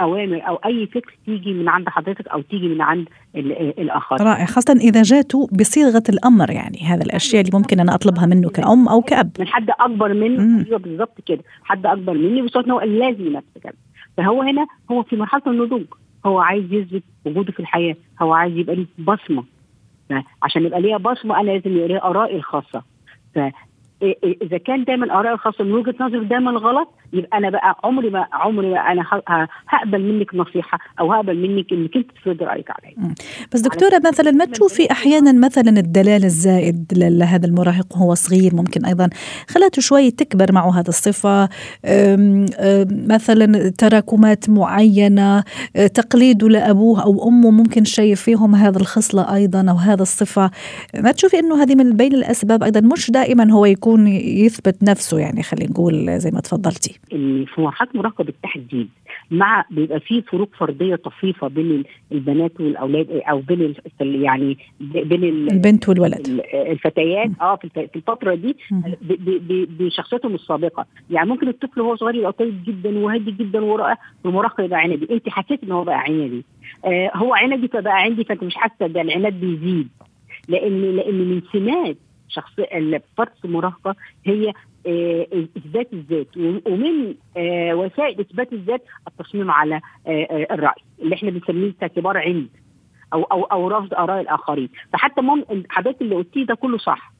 أوامر 0.00 0.48
أو 0.48 0.54
أي 0.54 0.86
فكر 0.86 1.18
تيجي 1.26 1.52
من 1.52 1.68
عند 1.68 1.88
حضرتك 1.88 2.28
أو 2.28 2.40
تيجي 2.40 2.68
من 2.68 2.82
عند 2.82 3.08
الآخر. 3.36 4.16
رائع 4.20 4.44
خاصة 4.44 4.72
إذا 4.72 5.02
جاته 5.02 5.48
بصيغة 5.52 6.02
الأمر 6.08 6.50
يعني 6.50 6.78
هذا 6.78 7.02
الأشياء 7.02 7.40
اللي 7.40 7.58
ممكن 7.58 7.80
أنا 7.80 7.94
أطلبها 7.94 8.26
منه 8.26 8.50
كأم 8.50 8.88
أو 8.88 9.02
كأب. 9.02 9.30
من 9.38 9.46
حد 9.46 9.70
أكبر 9.70 10.14
مني. 10.14 10.64
أيوه 10.66 10.78
بالظبط 10.78 11.20
كده. 11.26 11.42
حد 11.64 11.86
أكبر 11.86 12.12
مني 12.12 12.42
بصوت 12.42 12.68
هو 12.68 12.80
لازم 12.80 13.26
ينفذ 13.26 13.60
كده 13.64 13.74
فهو 14.16 14.42
هنا 14.42 14.66
هو 14.90 15.02
في 15.02 15.16
مرحلة 15.16 15.42
النضوج. 15.46 15.84
هو 16.26 16.38
عايز 16.38 16.72
يثبت 16.72 17.02
وجوده 17.24 17.52
في 17.52 17.60
الحياة. 17.60 17.96
هو 18.22 18.32
عايز 18.32 18.56
يبقى 18.56 18.76
ليه 18.76 18.86
بصمة. 18.98 19.44
عشان 20.42 20.64
يبقى 20.64 20.80
ليها 20.80 20.98
بصمة 20.98 21.40
أنا 21.40 21.50
لازم 21.50 21.76
يبقى 21.76 21.88
ليها 21.88 22.04
آرائي 22.04 22.36
الخاصة. 22.36 22.82
ف 23.34 23.38
إذا 24.42 24.58
كان 24.58 24.84
دايما 24.84 25.20
آرائي 25.20 25.34
الخاصة 25.34 25.64
من 25.64 25.72
وجهة 25.72 25.94
نظري 26.00 26.24
دايما 26.24 26.50
غلط 26.50 26.88
يبقى 27.12 27.38
أنا 27.38 27.50
بقى 27.50 27.78
عمري 27.84 28.10
ما 28.10 28.26
عمري 28.32 28.70
ما 28.70 28.78
أنا 28.78 29.04
هقبل 29.68 30.12
منك 30.12 30.34
نصيحة 30.34 30.78
أو 31.00 31.12
هقبل 31.12 31.36
منك 31.38 31.72
إنك 31.72 31.96
أنت 31.96 32.10
تفرض 32.10 32.42
رأيك 32.42 32.70
عليا. 32.70 33.14
بس 33.52 33.60
دكتورة 33.60 34.02
مثلا 34.06 34.30
ما 34.30 34.44
تشوفي 34.44 34.90
أحيانا 34.90 35.32
مثلا 35.46 35.70
الدلال 35.80 36.24
الزائد 36.24 36.92
لهذا 36.96 37.46
المراهق 37.46 37.96
وهو 37.96 38.14
صغير 38.14 38.54
ممكن 38.54 38.84
أيضا 38.84 39.10
خلاته 39.48 39.82
شوي 39.82 40.10
تكبر 40.10 40.52
معه 40.52 40.80
هذه 40.80 40.88
الصفة. 40.88 41.44
أم 41.44 41.48
أم 41.84 43.06
مثلا 43.08 43.68
تراكمات 43.68 44.50
معينة 44.50 45.44
تقليده 45.74 46.48
لأبوه 46.48 47.02
أو 47.02 47.28
أمه 47.28 47.50
ممكن 47.50 47.84
شايف 47.84 48.20
فيهم 48.20 48.54
هذا 48.54 48.78
الخصلة 48.78 49.34
أيضا 49.34 49.70
أو 49.70 49.76
هذا 49.76 50.02
الصفة. 50.02 50.50
ما 50.94 51.12
تشوفي 51.12 51.38
إنه 51.38 51.62
هذه 51.62 51.74
من 51.74 51.96
بين 51.96 52.14
الأسباب 52.14 52.62
أيضا 52.62 52.80
مش 52.80 53.10
دائما 53.10 53.52
هو 53.52 53.66
يكون 53.66 54.06
يثبت 54.08 54.82
نفسه 54.82 55.18
يعني 55.18 55.42
خلينا 55.42 55.70
نقول 55.70 56.18
زي 56.20 56.30
ما 56.30 56.40
تفضلتي؟ 56.40 57.01
إن 57.12 57.44
في 57.44 57.60
مرحلة 57.60 57.88
مراهقه 57.94 58.24
بالتحديد 58.24 58.88
مع 59.30 59.64
بيبقى 59.70 60.00
في 60.00 60.22
فروق 60.22 60.48
فردية 60.58 60.96
طفيفة 60.96 61.48
بين 61.48 61.84
البنات 62.12 62.60
والأولاد 62.60 63.10
أو 63.10 63.38
بين 63.40 63.74
يعني 64.00 64.58
بين 64.80 65.24
البنت 65.24 65.88
والولد. 65.88 66.42
الفتيات 66.54 67.30
آه 67.40 67.56
في 67.56 67.88
الفترة 67.96 68.34
دي 68.34 68.56
بشخصيتهم 69.78 70.34
السابقة. 70.34 70.86
يعني 71.10 71.28
ممكن 71.28 71.48
الطفل 71.48 71.80
وهو 71.80 71.96
صغير 71.96 72.14
يبقى 72.14 72.32
طيب 72.32 72.64
جدا 72.64 72.98
وهادي 72.98 73.30
جدا 73.30 73.60
ورائع 73.60 73.96
والمراهقه 74.24 74.64
يبقى 74.64 74.80
عنبي 74.80 75.08
أنت 75.14 75.28
حسيت 75.28 75.64
إن 75.64 75.72
هو 75.72 75.84
بقى 75.84 75.98
عنبي 76.00 76.44
آه 76.84 77.10
هو 77.14 77.34
عنبي 77.34 77.68
فبقى 77.68 78.02
عندي 78.02 78.24
فأنت 78.24 78.44
مش 78.44 78.54
حاسة 78.54 78.86
ده 78.86 79.00
العناد 79.00 79.40
بيزيد. 79.40 79.88
لأن 80.48 80.96
لأن 80.96 81.14
من 81.14 81.42
سمات 81.52 81.96
شخص 82.28 82.52
فتره 83.16 83.32
المراهقة 83.44 83.96
هي 84.26 84.52
إثبات 84.86 85.92
الذات. 85.92 86.36
ومن 86.66 87.14
وسائل 87.74 88.20
إثبات 88.20 88.52
الذات 88.52 88.84
التصميم 89.08 89.50
على 89.50 89.80
الرأي 90.50 90.82
اللي 91.02 91.14
إحنا 91.14 91.30
بنسميه 91.30 91.72
ككبار 91.80 92.18
عند 92.18 92.48
أو 93.12 93.22
أو 93.22 93.42
أو 93.44 93.68
رفض 93.68 93.94
آراء 93.94 94.20
الآخرين. 94.20 94.68
فحتى 94.92 95.20
مم 95.20 95.44
الحاجات 95.50 96.02
اللي 96.02 96.14
قلتيه 96.14 96.46
ده 96.46 96.54
كله 96.54 96.78
صح. 96.78 97.12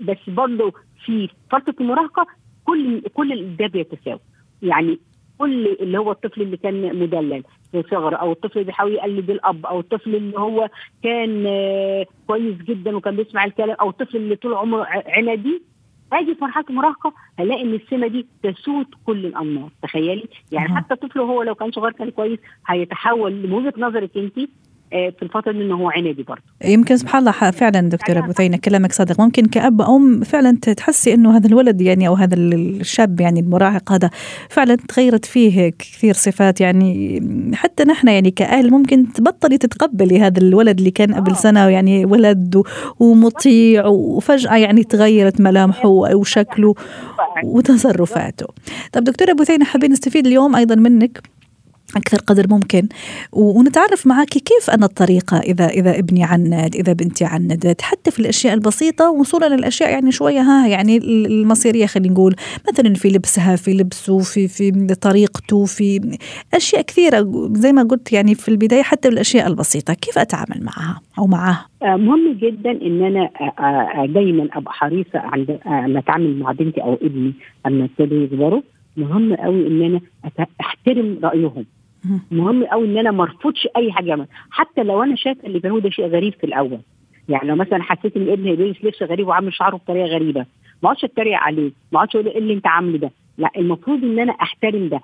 بس 0.00 0.18
برضه 0.28 0.72
في 1.04 1.28
فترة 1.50 1.74
المراهقة 1.80 2.26
كل 2.64 3.00
كل 3.14 3.56
ده 3.56 3.66
بيتساوي. 3.66 4.20
يعني 4.62 4.98
كل 5.38 5.66
اللي 5.66 5.98
هو 5.98 6.10
الطفل 6.12 6.42
اللي 6.42 6.56
كان 6.56 6.98
مدلل 6.98 7.44
في 7.72 7.82
صغر 7.90 8.20
أو 8.20 8.32
الطفل 8.32 8.52
اللي 8.58 8.64
بيحاول 8.66 8.92
يقلد 8.92 9.30
الأب 9.30 9.66
أو 9.66 9.80
الطفل 9.80 10.14
اللي 10.16 10.38
هو 10.38 10.68
كان 11.02 11.44
كويس 12.26 12.54
جدا 12.56 12.96
وكان 12.96 13.16
بيسمع 13.16 13.44
الكلام 13.44 13.76
أو 13.80 13.88
الطفل 13.90 14.16
اللي 14.16 14.36
طول 14.36 14.54
عمره 14.54 14.86
عنادي 14.88 15.62
أجي 16.12 16.34
في 16.34 16.44
مرحلة 16.44 16.64
المراهقة 16.70 17.12
هلاقي 17.38 17.62
إن 17.62 17.74
السمة 17.74 18.06
دي 18.06 18.26
تسود 18.42 18.86
كل 19.06 19.26
الأنماط 19.26 19.70
تخيلي 19.82 20.28
يعني. 20.52 20.76
حتى 20.76 20.94
الطفل 20.94 21.20
هو 21.20 21.42
لو 21.42 21.54
كان 21.54 21.72
صغير 21.72 21.92
كان 21.92 22.10
كويس 22.10 22.38
هيتحول 22.66 23.32
من 23.32 23.52
وجهة 23.52 23.74
نظرك 23.76 24.10
انت 24.16 24.38
في 24.92 25.22
الفترة 25.22 25.50
إنه 25.50 25.74
هو 25.74 25.90
عنادي 25.90 26.22
برضه. 26.22 26.42
يمكن 26.64 26.96
سبحان 26.96 27.20
الله 27.20 27.50
فعلا 27.50 27.80
دكتورة 27.80 28.20
بثينه 28.20 28.56
كلامك 28.56 28.92
صادق. 28.92 29.20
ممكن 29.20 29.46
كأب 29.46 29.80
أو 29.80 29.96
أم 29.96 30.20
فعلا 30.20 30.56
تحسي 30.56 31.14
إنه 31.14 31.36
هذا 31.36 31.46
الولد 31.46 31.80
يعني 31.80 32.08
أو 32.08 32.14
هذا 32.14 32.34
الشاب 32.34 33.20
يعني 33.20 33.40
المراهق 33.40 33.92
هذا 33.92 34.10
فعلا 34.48 34.76
تغيرت 34.88 35.24
فيه 35.24 35.68
كثير 35.78 36.14
صفات. 36.14 36.60
يعني 36.60 37.20
حتى 37.54 37.84
نحن 37.84 38.08
يعني 38.08 38.30
كأهل 38.30 38.70
ممكن 38.70 39.12
تبطلي 39.12 39.58
تتقبلي 39.58 40.20
هذا 40.20 40.38
الولد 40.38 40.78
اللي 40.78 40.90
كان 40.90 41.14
قبل 41.14 41.36
سنة 41.36 41.68
يعني 41.68 42.04
ولد 42.04 42.62
ومطيع 43.00 43.86
وفجأة 43.86 44.56
يعني 44.56 44.84
تغيرت 44.84 45.40
ملامحه 45.40 45.88
وشكله 45.88 46.74
وتصرفاته. 47.44 48.46
طب 48.92 49.04
دكتورة 49.04 49.32
بثينه 49.32 49.64
حابين 49.64 49.92
نستفيد 49.92 50.26
اليوم 50.26 50.56
أيضا 50.56 50.74
منك؟ 50.74 51.31
أكثر 51.96 52.18
قدر 52.18 52.46
ممكن. 52.50 52.88
ونتعرف 53.32 54.06
معك 54.06 54.28
كيف 54.28 54.70
أنا 54.70 54.86
الطريقة 54.86 55.38
إذا 55.38 55.68
إذا 55.68 55.98
ابني 55.98 56.24
عند 56.24 56.52
إذا 56.74 56.92
بنتي 56.92 57.24
عندت 57.24 57.82
حتى 57.82 58.10
في 58.10 58.20
الأشياء 58.20 58.54
البسيطة. 58.54 59.10
وصولا 59.10 59.56
للأشياء 59.56 59.90
يعني 59.90 60.12
شوية 60.12 60.40
ها 60.40 60.66
يعني 60.66 60.96
المصيرية 60.96 61.86
خلينا 61.86 62.12
نقول. 62.12 62.34
مثلا 62.72 62.94
في 62.94 63.08
لبسها 63.08 63.56
في 63.56 63.74
لبسه 63.74 64.18
في 64.18 64.48
في 64.48 64.70
طريقته 65.00 65.64
في 65.64 66.16
أشياء 66.54 66.82
كثيرة. 66.82 67.48
زي 67.52 67.72
ما 67.72 67.82
قلت 67.82 68.12
يعني 68.12 68.34
في 68.34 68.48
البداية 68.48 68.82
حتى 68.82 69.08
الأشياء 69.08 69.46
البسيطة. 69.46 69.94
كيف 69.94 70.18
أتعامل 70.18 70.64
معها 70.64 71.00
أو 71.18 71.26
معها 71.26 71.66
مهم 71.82 72.32
جدا 72.32 72.70
إن 72.70 73.02
أنا 73.02 73.30
دايما 74.06 74.48
أبقى 74.52 74.72
حريصة 74.72 75.18
عند 75.18 75.58
لما 75.66 75.98
أتعامل 75.98 76.38
مع 76.38 76.52
بنتي 76.52 76.82
أو 76.82 76.94
ابني 77.02 77.32
لما 77.66 77.84
يبتدوا 77.84 78.24
يكبروا. 78.24 78.62
مهم 78.96 79.34
قوي 79.34 79.66
إن 79.66 79.82
أنا 79.82 80.00
أحترم 80.60 81.18
رأيهم. 81.24 81.64
مهم. 82.30 82.64
قوي 82.64 82.86
إن 82.86 82.98
أنا 82.98 83.10
ما 83.10 83.22
أرفضش 83.22 83.68
أي 83.76 83.92
حاجة. 83.92 84.06
يعمل. 84.08 84.26
حتى 84.50 84.82
لو 84.82 85.02
أنا 85.02 85.16
شايفه 85.16 85.46
اللي 85.46 85.58
بيعمله 85.58 85.80
ده 85.80 85.90
شيء 85.90 86.06
غريب 86.06 86.34
في 86.34 86.44
الأول. 86.44 86.78
يعني 87.28 87.48
لو 87.48 87.56
مثلا 87.56 87.82
حسيت 87.82 88.16
إن 88.16 88.28
ابني 88.28 88.56
بيلبس 88.56 88.84
لبس 88.84 89.02
غريب 89.02 89.26
وعامل 89.28 89.54
شعره 89.54 89.76
بطريقة 89.76 90.06
غريبة. 90.06 90.40
ما 90.82 90.88
أقعدش 90.88 91.04
أتريق 91.04 91.38
عليه. 91.38 91.70
ما 91.92 91.98
أقعدش 91.98 92.16
أقول 92.16 92.26
إيه 92.28 92.38
اللي 92.38 92.54
أنت 92.54 92.66
عامله 92.66 92.98
ده. 92.98 93.10
لا 93.38 93.50
المفروض 93.56 94.04
إن 94.04 94.18
أنا 94.18 94.32
أحترم 94.32 94.88
ده. 94.88 95.00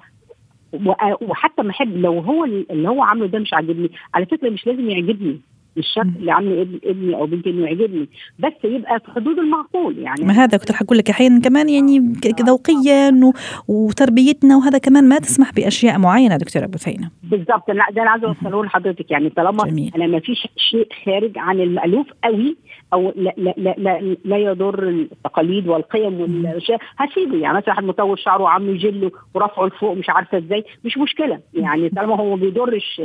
وحتى 1.21 1.62
ما 1.62 1.71
أحب 1.71 1.97
لو 1.97 2.19
هو 2.21 2.45
اللي 2.45 2.88
هو 2.88 3.02
عامله 3.02 3.26
ده 3.26 3.38
مش 3.38 3.55
عاجبني 3.55 3.90
على 4.14 4.26
فكرة 4.26 4.50
مش 4.50 4.67
لازم 4.67 4.90
يعجبني. 4.90 5.40
الشكل 5.78 6.11
اللي 6.20 6.32
عامله 6.32 6.62
ابني 6.85 7.14
أو 7.14 7.26
بنتي 7.26 7.50
انه 7.50 7.66
يعجبني 7.66 8.08
بس 8.38 8.52
يبقى 8.64 9.00
في 9.00 9.11
حدود 9.11 9.38
المعقول 9.38 9.99
يعني. 9.99 10.25
ما 10.25 10.32
هذا 10.32 10.58
كنت 10.58 10.73
حقول 10.73 10.99
لك 10.99 11.11
أحيانا 11.11 11.40
كمان 11.40 11.68
يعني 11.68 11.99
ذوقيا 12.42 13.32
وتربيتنا 13.68 14.56
وهذا 14.56 14.78
كمان 14.78 15.08
ما 15.08 15.18
تسمح 15.18 15.52
بأشياء 15.52 15.99
معينة 15.99 16.37
دكتورة 16.37 16.66
بثينه 16.66 17.11
بالضبط. 17.23 17.70
لا 17.70 17.87
ده 17.92 18.02
أنا 18.02 18.11
عايزة 18.11 18.28
أوصله 18.28 18.64
لحضرتك 18.64 19.11
يعني. 19.11 19.30
طالما 19.30 19.64
جميل. 19.64 19.92
أنا 19.97 20.06
ما 20.06 20.20
فيش 20.20 20.49
شيء 20.70 20.88
خارج 21.04 21.32
عن 21.38 21.61
المألوف 21.61 22.06
قوي 22.25 22.56
أو 22.92 23.12
لا 23.16 23.35
لا 23.37 23.54
لا, 23.56 23.75
لا, 23.78 24.16
لا 24.25 24.37
يضر 24.37 24.88
التقاليد 24.88 25.68
والقيم 25.68 26.20
والأشياء 26.20 26.78
هسيبه 26.99 27.37
يعني. 27.37 27.56
مثلا 27.56 27.68
واحد 27.70 27.85
مطول 27.85 28.18
شعره 28.18 28.42
وعامله 28.42 28.78
جل 28.78 29.11
ورفعه 29.35 29.66
لفوق 29.66 29.97
مش 29.97 30.11
عارفة 30.11 30.38
إزاي 30.38 30.64
مش 30.85 30.99
مشكلة. 30.99 31.40
يعني 31.54 31.88
طالما 31.88 32.16
هو 32.16 32.37
ما 32.37 32.42
بيضرش 32.42 33.00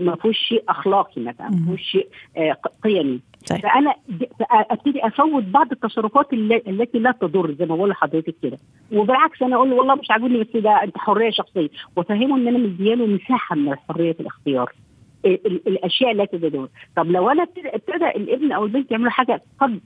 ما 0.00 0.16
فيهوش 0.22 0.38
شيء 0.48 0.64
أخلاقي 0.68 1.20
مثلا 1.22 1.50
ما 1.50 1.64
فيهوش 1.64 1.93
شيء 1.94 2.08
قيمي. 2.84 3.20
طيب. 3.50 3.60
فأنا 3.60 3.94
ابتدي 4.50 5.06
أفوت 5.06 5.42
بعض 5.44 5.72
التصرفات 5.72 6.32
التي 6.32 6.98
لا 6.98 7.10
تضر 7.20 7.52
زي 7.52 7.66
ما 7.66 7.76
بقول 7.76 7.90
لحضرتك 7.90 8.34
كده. 8.42 8.58
وبالعكس 8.92 9.42
أنا 9.42 9.56
أقول 9.56 9.70
له 9.70 9.76
والله 9.76 9.94
مش 9.94 10.10
عاجبني 10.10 10.44
بس 10.44 10.56
ده 10.56 10.70
أنت 10.82 10.98
حرية 10.98 11.30
شخصية. 11.30 11.68
وأفهمه 11.96 12.36
إن 12.36 12.48
أنا 12.48 12.58
مدياله 12.58 13.06
مساحة 13.06 13.56
من 13.56 13.72
الحرية 13.72 14.12
في 14.12 14.20
الاختيار. 14.20 14.72
الأشياء 15.66 16.12
التي 16.12 16.38
تضر 16.38 16.68
طب 16.96 17.06
لو 17.06 17.30
أنا 17.30 17.42
ابتدى 17.42 18.08
الابن 18.16 18.52
أو 18.52 18.64
البنت 18.64 18.90
يعملوا 18.90 19.10
حاجة 19.10 19.42
قد 19.60 19.80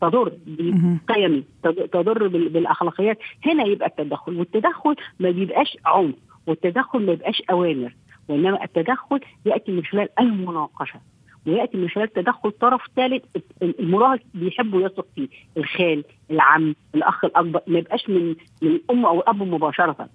تضر 0.00 0.32
بقيمي 0.46 1.44
تضر 1.92 2.28
بالأخلاقيات 2.28 3.18
هنا 3.46 3.64
يبقى 3.64 3.88
التدخل. 3.88 4.38
والتدخل 4.38 4.94
ما 5.20 5.30
بيبقاش 5.30 5.76
عنف 5.86 6.14
والتدخل 6.46 7.06
ما 7.06 7.12
يبقاش 7.12 7.42
أوامر. 7.50 7.94
وإنما 8.28 8.64
التدخل 8.64 9.20
يأتي 9.46 9.72
من 9.72 9.84
خلال 9.84 10.08
المناقشة. 10.20 11.00
وياتي 11.46 11.76
من 11.76 11.88
خلال 11.88 12.12
تدخل 12.12 12.50
طرف 12.50 12.82
ثالث 12.96 13.24
المراهق 13.62 14.20
بيحبوا 14.34 14.80
يثق 14.86 15.06
فيه 15.14 15.28
الخال 15.56 16.04
العم 16.30 16.74
الأخ 16.94 17.24
الأكبر 17.24 17.60
ما 17.66 17.78
يبقاش 17.78 18.08
من 18.10 18.36
من 18.62 18.70
الام 18.70 19.06
أو 19.06 19.20
الاب 19.20 19.42
مباشرة. 19.42 20.08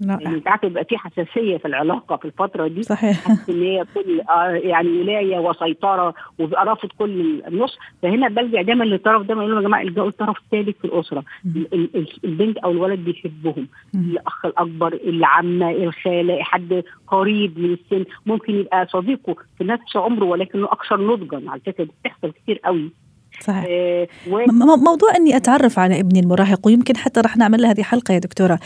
يعني 0.00 0.40
ساعات 0.40 0.64
يبقى 0.64 0.84
في 0.84 0.98
حساسية 0.98 1.56
في 1.56 1.64
العلاقة 1.68 2.16
في 2.16 2.24
الفترة 2.24 2.66
دي. 2.68 2.82
صحيح. 2.82 3.26
إن 3.48 3.62
هي 3.62 3.84
كل 3.94 4.20
آه 4.20 4.48
يعني 4.50 4.88
ولاية 4.88 5.38
وسيطرة 5.38 6.14
وبيبقى 6.38 6.64
رافض 6.66 6.88
كل 6.98 7.42
النص 7.48 7.78
فهنا 8.02 8.28
بلجأ 8.28 8.62
دايما 8.62 8.84
للطرف 8.84 9.22
ده 9.26 9.34
يقول 9.34 9.56
يا 9.56 9.60
جماعة 9.60 9.82
الجو 9.82 10.08
الطرف 10.08 10.38
الثالث 10.38 10.78
في 10.78 10.84
الأسرة. 10.84 11.24
البنت 12.24 12.58
أو 12.58 12.70
الولد 12.70 12.98
بيحبهم. 13.04 13.68
الأخ 13.94 14.46
الأكبر 14.46 14.94
العمة 14.94 15.70
الخالة 15.70 16.42
حد 16.42 16.82
قريب 17.06 17.58
من 17.58 17.72
السن. 17.72 18.04
ممكن 18.26 18.54
يبقى 18.54 18.86
صديقه 18.86 19.36
في 19.58 19.64
نفس 19.64 19.96
عمره 19.96 20.24
ولكنه 20.24 20.66
أكثر 20.66 21.00
نضجا. 21.00 21.50
على 21.50 21.60
فكرة 21.66 21.84
بتحصل 22.04 22.30
كتير 22.30 22.58
قوي. 22.64 22.90
صحيح. 23.40 23.64
آه 23.68 24.06
و... 24.30 24.46
موضوع 24.76 25.16
إني 25.16 25.36
أتعرف 25.36 25.78
على 25.78 26.00
ابني 26.00 26.20
المراهق 26.20 26.66
ويمكن 26.66 26.96
حتى 26.96 27.20
رح 27.20 27.36
نعمل 27.36 27.62
لها 27.62 27.70
هذه 27.70 27.82
حلقة 27.82 28.14
يا 28.14 28.18
دكتورة. 28.18 28.58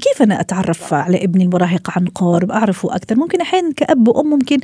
كيف 0.00 0.22
أنا 0.22 0.40
أتعرف 0.40 0.94
على 0.94 1.24
ابني 1.24 1.44
المراهق 1.44 1.90
عن 1.96 2.06
قرب؟ 2.06 2.50
اعرفه 2.50 2.96
أكثر. 2.96 3.16
ممكن 3.16 3.40
أحيانا 3.40 3.72
كأب 3.72 4.08
وأم 4.08 4.30
ممكن 4.30 4.58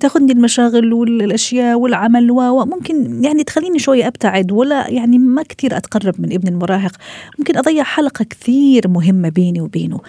تاخذني 0.00 0.32
المشاغل 0.32 0.92
والأشياء 0.92 1.78
والعمل 1.78 2.30
وممكن 2.30 3.24
يعني 3.24 3.44
تخليني 3.44 3.78
شوية 3.78 4.06
أبتعد 4.06 4.52
ولا 4.52 4.88
يعني 4.88 5.18
ما 5.18 5.42
كثير 5.42 5.76
أتقرب 5.76 6.14
من 6.18 6.32
ابني 6.32 6.50
المراهق. 6.50 6.92
ممكن 7.38 7.56
أضيع 7.56 7.84
حلقة 7.84 8.24
كثير 8.24 8.88
مهمة 8.88 9.28
بيني 9.28 9.60
وبينه. 9.60 10.00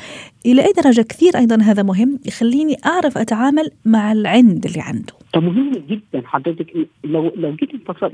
إلى 0.45 0.65
أي 0.65 0.73
درجة 0.83 1.01
كثير 1.01 1.37
أيضا 1.37 1.61
هذا 1.61 1.83
مهم 1.83 2.19
يخليني 2.25 2.77
أعرف 2.85 3.17
أتعامل 3.17 3.71
مع 3.85 4.11
العند 4.11 4.65
اللي 4.65 4.81
عنده. 4.81 5.13
طب 5.33 5.43
مهم 5.43 5.71
جدا 5.71 6.21
حضرتك 6.25 6.87
لو 7.03 7.33
لو 7.35 7.55
جيت 7.55 7.69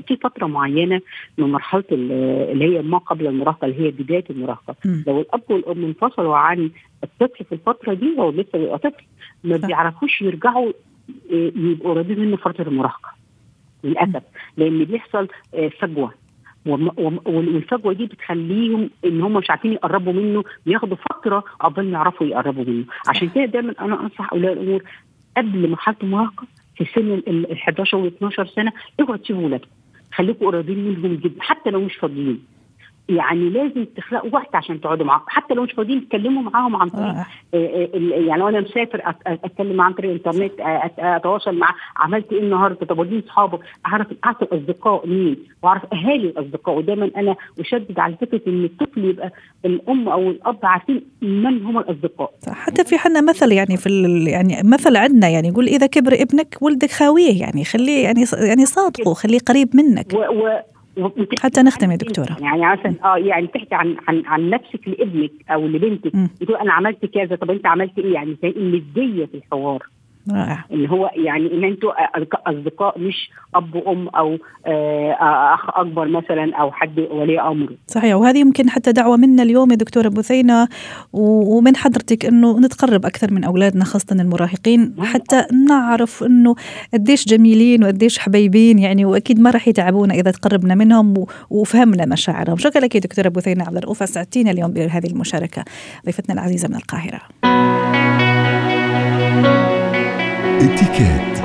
في 0.08 0.16
فترة 0.16 0.46
معينة 0.46 1.00
من 1.38 1.52
مرحلة 1.52 1.84
اللي 1.92 2.64
هي 2.64 2.82
ما 2.82 2.98
قبل 2.98 3.26
المراهقة 3.26 3.64
اللي 3.66 3.80
هي 3.86 3.90
بداية 3.90 4.24
المراهقة. 4.30 4.74
لو 5.06 5.20
الأب 5.20 5.42
والأم 5.50 5.84
انفصلوا 5.84 6.36
عن 6.36 6.70
الطفل 7.04 7.44
في 7.44 7.52
الفترة 7.52 7.94
دي 7.94 8.18
هو 8.18 8.30
لسه 8.30 8.58
بيبقى 8.58 8.78
طفل 8.78 9.04
ما 9.44 9.56
بيعرفوش 9.56 10.22
يرجعوا 10.22 10.72
يبقوا 11.30 11.94
قريبين 11.94 12.20
منه 12.20 12.36
فترة 12.36 12.68
المراهقة 12.68 13.10
للأسف. 13.84 14.22
لأن 14.56 14.84
بيحصل 14.84 15.28
فجوة. 15.80 16.14
والفجوة 16.66 17.92
دي 17.92 18.06
بتخليهم 18.06 18.90
إن 19.04 19.20
هم 19.20 19.32
مش 19.32 19.50
عارفين 19.50 19.72
يقربوا 19.72 20.12
منه 20.12 20.44
بياخدوا 20.66 20.96
فترة 20.96 21.44
ما 21.76 21.82
يعرفوا 21.82 22.26
يقربوا 22.26 22.64
منه. 22.64 22.84
عشان 23.08 23.28
كده 23.28 23.44
دايما 23.44 23.74
أنا 23.80 24.00
أنصح 24.00 24.32
أولياء 24.32 24.52
الأمور 24.52 24.82
قبل 25.36 25.70
مرحلة 25.70 25.96
المراهقة 26.02 26.46
في 26.84 27.00
سن 27.00 27.12
ال 27.12 27.52
11 27.52 27.96
وال 27.96 28.06
12 28.06 28.46
سنة 28.46 28.72
اوعوا 29.00 29.16
تسيبوا 29.16 29.44
ولادكم 29.44 29.68
خليكم 30.12 30.46
قريبين 30.46 30.78
منهم 30.78 31.14
جدا 31.14 31.42
حتى 31.42 31.70
لو 31.70 31.80
مش 31.80 31.96
فاضيين. 31.96 32.42
يعني 33.08 33.50
لازم 33.50 33.84
تخلقوا 33.96 34.30
وقت 34.32 34.54
عشان 34.54 34.80
تقعدوا 34.80 35.06
معاهم. 35.06 35.22
حتى 35.26 35.54
لو 35.54 35.62
مش 35.62 35.72
فاضيين 35.72 36.08
تكلموا 36.08 36.42
معاهم 36.42 36.76
عن 36.76 36.88
طريق 36.88 37.14
آه. 37.14 37.26
يعني 38.26 38.42
وأنا 38.42 38.60
مسافر 38.60 39.14
أتكلم 39.26 39.80
عن 39.80 39.92
طريق 39.92 40.10
الإنترنت 40.10 40.52
أتواصل 40.98 41.54
معاه 41.54 41.74
عملت 41.96 42.32
إيه 42.32 42.40
النهارده؟ 42.40 42.86
طب 42.86 42.98
ودين 42.98 43.22
اصحابه 43.28 43.58
أعرف 43.86 44.06
أعرف 44.24 44.42
الأصدقاء 44.42 45.06
مين؟ 45.06 45.36
وأعرف 45.62 45.82
أهالي 45.92 46.26
الأصدقاء. 46.28 46.76
ودايما 46.78 47.10
أنا 47.16 47.36
أشدد 47.60 47.98
على 47.98 48.16
فكرة 48.16 48.40
إن 48.46 48.64
الطفل 48.64 49.04
يبقى 49.04 49.32
الأم 49.64 50.08
أو 50.08 50.30
الأب 50.30 50.58
عارفين 50.62 51.02
من 51.22 51.64
هم 51.64 51.78
الأصدقاء. 51.78 52.32
حتى 52.48 52.84
في 52.84 52.98
حنا 52.98 53.20
مثل 53.20 53.52
يعني 53.52 53.76
في 53.76 53.88
يعني 54.26 54.60
مثل 54.64 54.96
عندنا 54.96 55.28
يعني 55.28 55.48
يقول 55.48 55.66
إذا 55.66 55.86
كبر 55.86 56.12
ابنك 56.12 56.56
ولدك 56.60 56.90
خاوية 56.90 57.40
يعني 57.40 57.64
خليه 57.64 58.04
يعني 58.04 58.24
يعني 58.48 58.66
صادقه 58.66 59.14
خليه 59.14 59.38
قريب 59.38 59.68
منك. 59.76 60.12
و, 60.14 60.16
و 60.18 60.60
حتى 61.40 61.62
نختم 61.62 61.90
يا 61.90 61.96
دكتورة. 61.96 62.36
يعني 62.40 62.66
مثلا 62.66 62.94
آه 63.04 63.16
يعني 63.16 63.46
تحكي 63.46 63.74
عن 63.74 63.96
عن 64.08 64.22
عن 64.26 64.50
نفسك 64.50 64.88
لابنك 64.88 65.30
أو 65.50 65.66
لبنتك. 65.66 66.12
تقول 66.40 66.56
أنا 66.56 66.72
عملت 66.72 67.06
كذا 67.06 67.36
طب 67.36 67.50
أنت 67.50 67.66
عملت 67.66 67.98
إيه؟ 67.98 68.14
يعني 68.14 68.36
زي 68.42 68.48
النديه 68.48 69.26
في 69.26 69.34
الحوار. 69.34 69.86
رائع. 70.32 70.64
إن 70.72 70.86
هو 70.86 71.10
يعني 71.14 71.52
إن 71.52 71.64
أنتوا 71.64 71.92
أصدقاء 72.46 72.98
مش 72.98 73.30
أب 73.54 73.74
وأم 73.74 74.08
أو 74.08 74.38
أخ 75.54 75.78
أكبر 75.78 76.08
مثلا 76.08 76.56
أو 76.56 76.72
حد 76.72 76.98
ولي 76.98 77.40
أمر 77.40 77.68
صحيح. 77.86 78.14
وهذه 78.14 78.38
يمكن 78.38 78.70
حتى 78.70 78.92
دعوة 78.92 79.16
منا 79.16 79.42
اليوم 79.42 79.70
يا 79.70 79.76
دكتورة 79.76 80.08
بثينه 80.08 80.68
ومن 81.12 81.76
حضرتك 81.76 82.26
إنه 82.26 82.60
نتقرب 82.60 83.06
أكثر 83.06 83.32
من 83.32 83.44
أولادنا 83.44 83.84
خاصة 83.84 84.16
المراهقين. 84.20 84.94
حتى 85.00 85.46
نعرف 85.68 86.22
إنه 86.24 86.54
قديش 86.94 87.28
جميلين 87.28 87.84
وقديش 87.84 88.18
حبيبين 88.18 88.78
يعني 88.78 89.04
وأكيد 89.04 89.40
ما 89.40 89.50
راح 89.50 89.68
يتعبونا 89.68 90.14
إذا 90.14 90.30
تقربنا 90.30 90.74
منهم 90.74 91.26
وفهمنا 91.50 92.06
مشاعرهم. 92.06 92.56
شكرا 92.56 92.80
لك 92.80 92.94
يا 92.94 93.00
دكتورة 93.00 93.28
بثينه 93.28 93.64
عبد 93.64 93.76
الرؤوف. 93.76 94.02
أسعدتينا 94.02 94.50
اليوم 94.50 94.72
بهذه 94.72 95.06
المشاركة. 95.06 95.64
ضيفتنا 96.06 96.34
العزيزة 96.34 96.68
من 96.68 96.76
القاهرة. 96.76 97.20
Étiquette. 100.60 101.39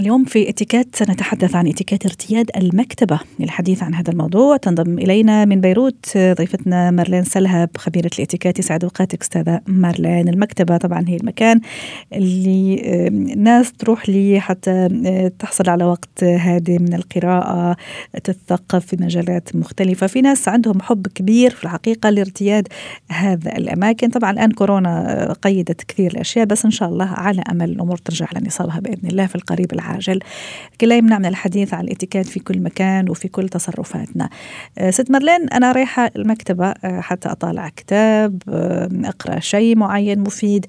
اليوم 0.00 0.24
في 0.24 0.48
اتيكيت 0.48 0.96
سنتحدث 0.96 1.54
عن 1.54 1.66
اتيكيت 1.66 2.06
ارتياد 2.06 2.50
المكتبة 2.56 3.20
للحديث 3.38 3.82
عن 3.82 3.94
هذا 3.94 4.10
الموضوع. 4.12 4.56
تنضم 4.56 4.98
إلينا 4.98 5.44
من 5.44 5.60
بيروت 5.60 6.06
ضيفتنا 6.16 6.90
مارلين 6.90 7.24
سلهب 7.24 7.70
خبيرة 7.76 8.10
الاتيكيت. 8.18 8.58
يسعد 8.58 8.84
أوقاتك 8.84 9.22
أستاذة 9.22 9.60
مارلين. 9.66 10.28
المكتبة 10.28 10.76
طبعا 10.76 11.04
هي 11.08 11.16
المكان 11.16 11.60
اللي 12.12 12.82
الناس 13.08 13.72
تروح 13.72 14.08
لي 14.08 14.40
حتى 14.40 14.88
تحصل 15.38 15.70
على 15.70 15.84
وقت 15.84 16.24
هادي 16.24 16.78
من 16.78 16.94
القراءة 16.94 17.76
تتثقف 18.24 18.86
في 18.86 18.96
مجالات 19.00 19.56
مختلفة. 19.56 20.06
في 20.06 20.20
ناس 20.20 20.48
عندهم 20.48 20.82
حب 20.82 21.06
كبير 21.06 21.50
في 21.50 21.64
الحقيقة 21.64 22.10
لارتياد 22.10 22.68
هذا 23.10 23.56
الأماكن. 23.56 24.08
طبعا 24.08 24.30
الآن 24.30 24.50
كورونا 24.50 25.32
قيدت 25.42 25.82
كثير 25.82 26.10
الأشياء 26.10 26.44
بس 26.44 26.64
إن 26.64 26.70
شاء 26.70 26.88
الله 26.88 27.06
على 27.06 27.42
أمل 27.50 27.70
الأمور 27.70 27.96
ترجع 27.96 28.26
لنصابها 28.36 28.80
بإذن 28.80 29.08
الله 29.08 29.26
في 29.26 29.34
القريب 29.34 29.72
العاجل. 29.72 29.89
العاجل 29.90 30.20
لا 30.82 30.96
يمنع 30.96 31.18
من 31.18 31.26
الحديث 31.26 31.74
عن 31.74 31.84
الاتيكيت 31.84 32.26
في 32.26 32.40
كل 32.40 32.60
مكان 32.60 33.10
وفي 33.10 33.28
كل 33.28 33.48
تصرفاتنا. 33.48 34.28
ست 34.90 35.10
مارلين 35.10 35.48
أنا 35.48 35.72
رايحة 35.72 36.10
المكتبة 36.16 36.74
حتى 36.82 37.28
أطالع 37.28 37.68
كتاب 37.68 38.42
أقرأ 39.04 39.40
شيء 39.40 39.76
معين 39.76 40.20
مفيد. 40.20 40.66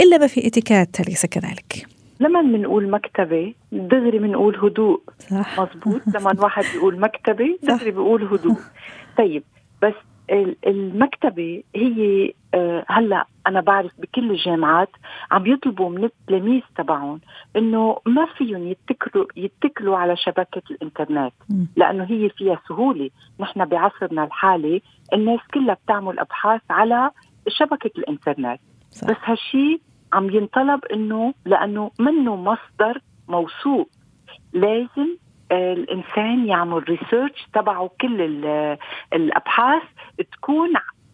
إلا 0.00 0.18
ما 0.18 0.26
في 0.26 0.46
اتيكيت 0.46 1.00
أليس 1.00 1.26
كذلك؟ 1.26 1.86
لما 2.20 2.42
بنقول 2.42 2.90
مكتبة 2.90 3.54
دغري 3.72 4.18
بنقول 4.18 4.56
هدوء. 4.56 5.02
صح. 5.30 5.60
مزبوط 5.60 6.02
لما 6.14 6.34
واحد 6.38 6.64
بيقول 6.74 7.00
مكتبة 7.00 7.58
دغري 7.62 7.90
بيقول 7.90 8.24
هدوء. 8.24 8.58
طيب 9.18 9.42
بس 9.82 9.94
المكتبة 10.66 11.62
هي 11.76 12.32
آه، 12.54 12.84
هلأ 12.88 13.26
أنا 13.46 13.60
بعرف 13.60 13.92
بكل 13.98 14.30
الجامعات 14.30 14.88
عم 15.30 15.46
يطلبوا 15.46 15.90
من 15.90 16.04
التلاميذ 16.04 16.62
تبعهم 16.76 17.20
إنه 17.56 17.98
ما 18.06 18.26
فيهم 18.26 18.68
يتكلوا 18.68 19.26
يتكلوا 19.36 19.96
على 19.96 20.16
شبكة 20.16 20.62
الإنترنت 20.70 21.32
لأنه 21.76 22.04
هي 22.04 22.28
فيها 22.28 22.60
سهولة. 22.68 23.10
نحن 23.40 23.64
بعصرنا 23.64 24.24
الحالي 24.24 24.82
الناس 25.12 25.40
كلها 25.54 25.74
بتعمل 25.74 26.18
أبحاث 26.18 26.60
على 26.70 27.10
شبكة 27.48 27.90
الإنترنت. 27.98 28.60
صح. 28.90 29.08
بس 29.08 29.16
هالشيء 29.24 29.80
عم 30.12 30.30
ينطلب 30.30 30.84
إنه 30.84 31.34
لأنه 31.44 31.90
منه 31.98 32.36
مصدر 32.36 33.00
موثوق 33.28 33.88
لازم 34.52 35.16
الإنسان 35.52 36.46
يعمل 36.46 36.88
ريسيرش 36.88 37.46
تبعه 37.54 37.90
كل 38.00 38.20
الأبحاث 39.12 39.82
تكون 40.32 40.72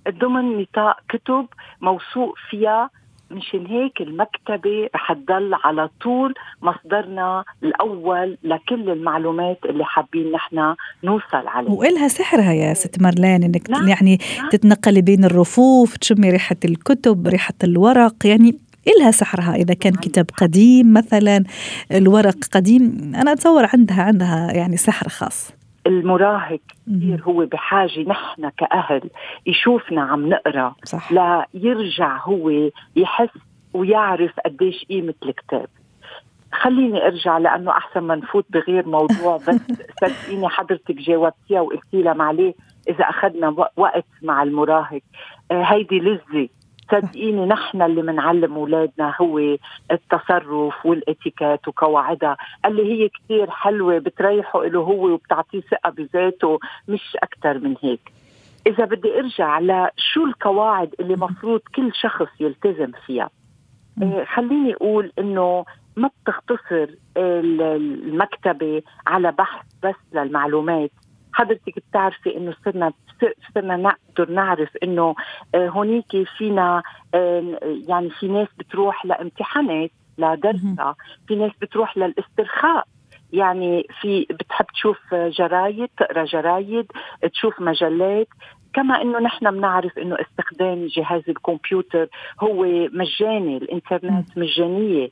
ضمن 0.09 0.61
نطاق 0.61 0.97
كتب 1.09 1.47
موثوق 1.81 2.35
فيها 2.51 2.91
مشان 3.33 3.67
هيك 3.67 4.01
المكتبة 4.01 4.89
رح 4.95 5.13
تضل 5.13 5.55
على 5.65 5.89
طول 6.01 6.35
مصدرنا 6.63 7.45
الأول 7.63 8.39
لكل 8.43 8.91
المعلومات 8.91 9.59
اللي 9.65 9.85
حابين 9.85 10.33
نحن 10.33 10.75
نوصل 11.05 11.47
عليها 11.47 11.73
وإلها 11.73 12.09
سحرها 12.09 12.53
يا 12.53 12.75
ست 12.75 13.03
مارلين 13.03 13.43
إنك 13.43 13.71
نعم. 13.71 13.89
يعني 13.89 14.19
نعم. 14.39 14.49
تتنقلي 14.49 15.03
بين 15.03 15.25
الرفوف 15.25 15.97
تشمي 15.97 16.31
ريحة 16.31 16.57
الكتب 16.65 17.29
ريحة 17.29 17.55
الورق 17.65 18.27
يعني 18.27 18.59
إلها 18.89 19.11
سحرها 19.11 19.55
إذا 19.55 19.75
كان 19.75 19.93
كتاب 19.93 20.27
قديم 20.37 20.93
مثلا 20.93 21.45
الورق 21.93 22.45
قديم. 22.53 23.13
أنا 23.15 23.33
أتصور 23.33 23.67
عندها 23.73 24.03
عندها 24.03 24.53
يعني 24.53 24.77
سحر 24.77 25.09
خاص. 25.09 25.53
المراهق 25.87 26.61
كثير 26.87 27.23
هو 27.23 27.47
بحاجة 27.47 28.01
نحن 28.01 28.51
كأهل 28.59 29.11
يشوفنا 29.47 30.03
عم 30.03 30.29
نقرأ. 30.29 30.75
صح. 30.85 31.13
ليرجع 31.55 32.19
هو 32.25 32.71
يحس 32.97 33.29
ويعرف 33.75 34.33
قديش 34.47 34.85
قيمة 34.85 35.15
الكتاب. 35.23 35.67
خليني 36.53 37.07
أرجع 37.07 37.39
لأنه 37.39 37.71
أحسن 37.71 38.01
ما 38.01 38.15
نفوت 38.15 38.45
بغير 38.51 38.89
موضوع 38.89 39.37
بس 39.49 39.61
صدقيني 40.01 40.49
حضرتك 40.49 40.95
جاوبتيها 40.95 41.61
وقلتي 41.61 42.03
لها 42.03 42.15
معليه 42.15 42.55
إذا 42.89 43.05
أخذنا 43.05 43.49
وقت 43.77 44.07
مع 44.23 44.43
المراهق. 44.43 45.01
آه، 45.51 45.63
هيدي 45.63 46.01
لذة. 46.01 46.49
صدقيني 46.93 47.47
نحن 47.47 47.83
اللي 47.83 48.03
بنعلم 48.03 48.55
أولادنا 48.55 49.15
هو 49.21 49.39
التصرف 49.91 50.87
والاتيكيت 50.87 51.69
وقواعدها 51.69 52.37
اللي 52.67 52.93
هي 52.93 53.09
كثير 53.09 53.51
حلوة 53.51 53.99
بتريحه 53.99 54.65
له 54.65 54.81
هو 54.81 55.09
وبتعطيه 55.09 55.61
ثقة 55.61 55.91
بذاته 55.91 56.59
مش 56.89 57.17
أكثر 57.23 57.59
من 57.59 57.75
هيك. 57.83 58.13
إذا 58.67 58.85
بدي 58.85 59.19
أرجع 59.19 59.59
لشو 59.61 60.25
القواعد 60.25 60.95
اللي 61.01 61.17
مفروض 61.17 61.61
كل 61.75 61.95
شخص 61.95 62.29
يلتزم 62.41 62.93
فيها. 63.07 63.31
آه، 64.03 64.25
خليني 64.25 64.75
أقول 64.75 65.13
إنه 65.19 65.65
ما 65.97 66.11
بتختصر 66.23 66.87
المكتبة 67.17 68.83
على 69.07 69.33
بحث 69.33 69.67
بس 69.83 69.95
للمعلومات. 70.15 70.91
حضرتك 71.33 71.79
بتعرفي 71.91 72.37
إنه 72.37 72.55
صرنا 72.65 72.93
صرنا 73.55 73.77
نقدر 73.77 74.31
نعرف 74.31 74.77
إنه 74.83 75.15
آه، 75.55 75.69
هونيك 75.69 76.29
فينا 76.39 76.83
آه، 77.15 77.59
يعني 77.89 78.11
في 78.11 78.29
ناس 78.29 78.49
بتروح 78.59 79.07
لامتحانات 79.07 79.91
لدرسها 80.19 80.97
في 81.29 81.37
ناس 81.37 81.53
بتروح 81.61 81.99
للاسترخاء. 81.99 82.85
يعني 83.33 83.87
في 84.01 84.27
بتحب 84.31 84.67
تشوف 84.67 85.15
جرايد 85.15 85.89
تقرأ 85.99 86.25
جرايد 86.25 86.87
تشوف 87.33 87.61
مجلات 87.61 88.29
كما 88.75 89.03
إنه 89.03 89.19
نحن 89.19 89.51
بنعرف 89.51 89.99
إنه 89.99 90.17
استخدام 90.21 90.87
جهاز 90.87 91.23
الكمبيوتر 91.29 92.09
هو 92.41 92.65
مجاني 92.93 93.57
الإنترنت 93.57 94.39
مجانية. 94.39 95.11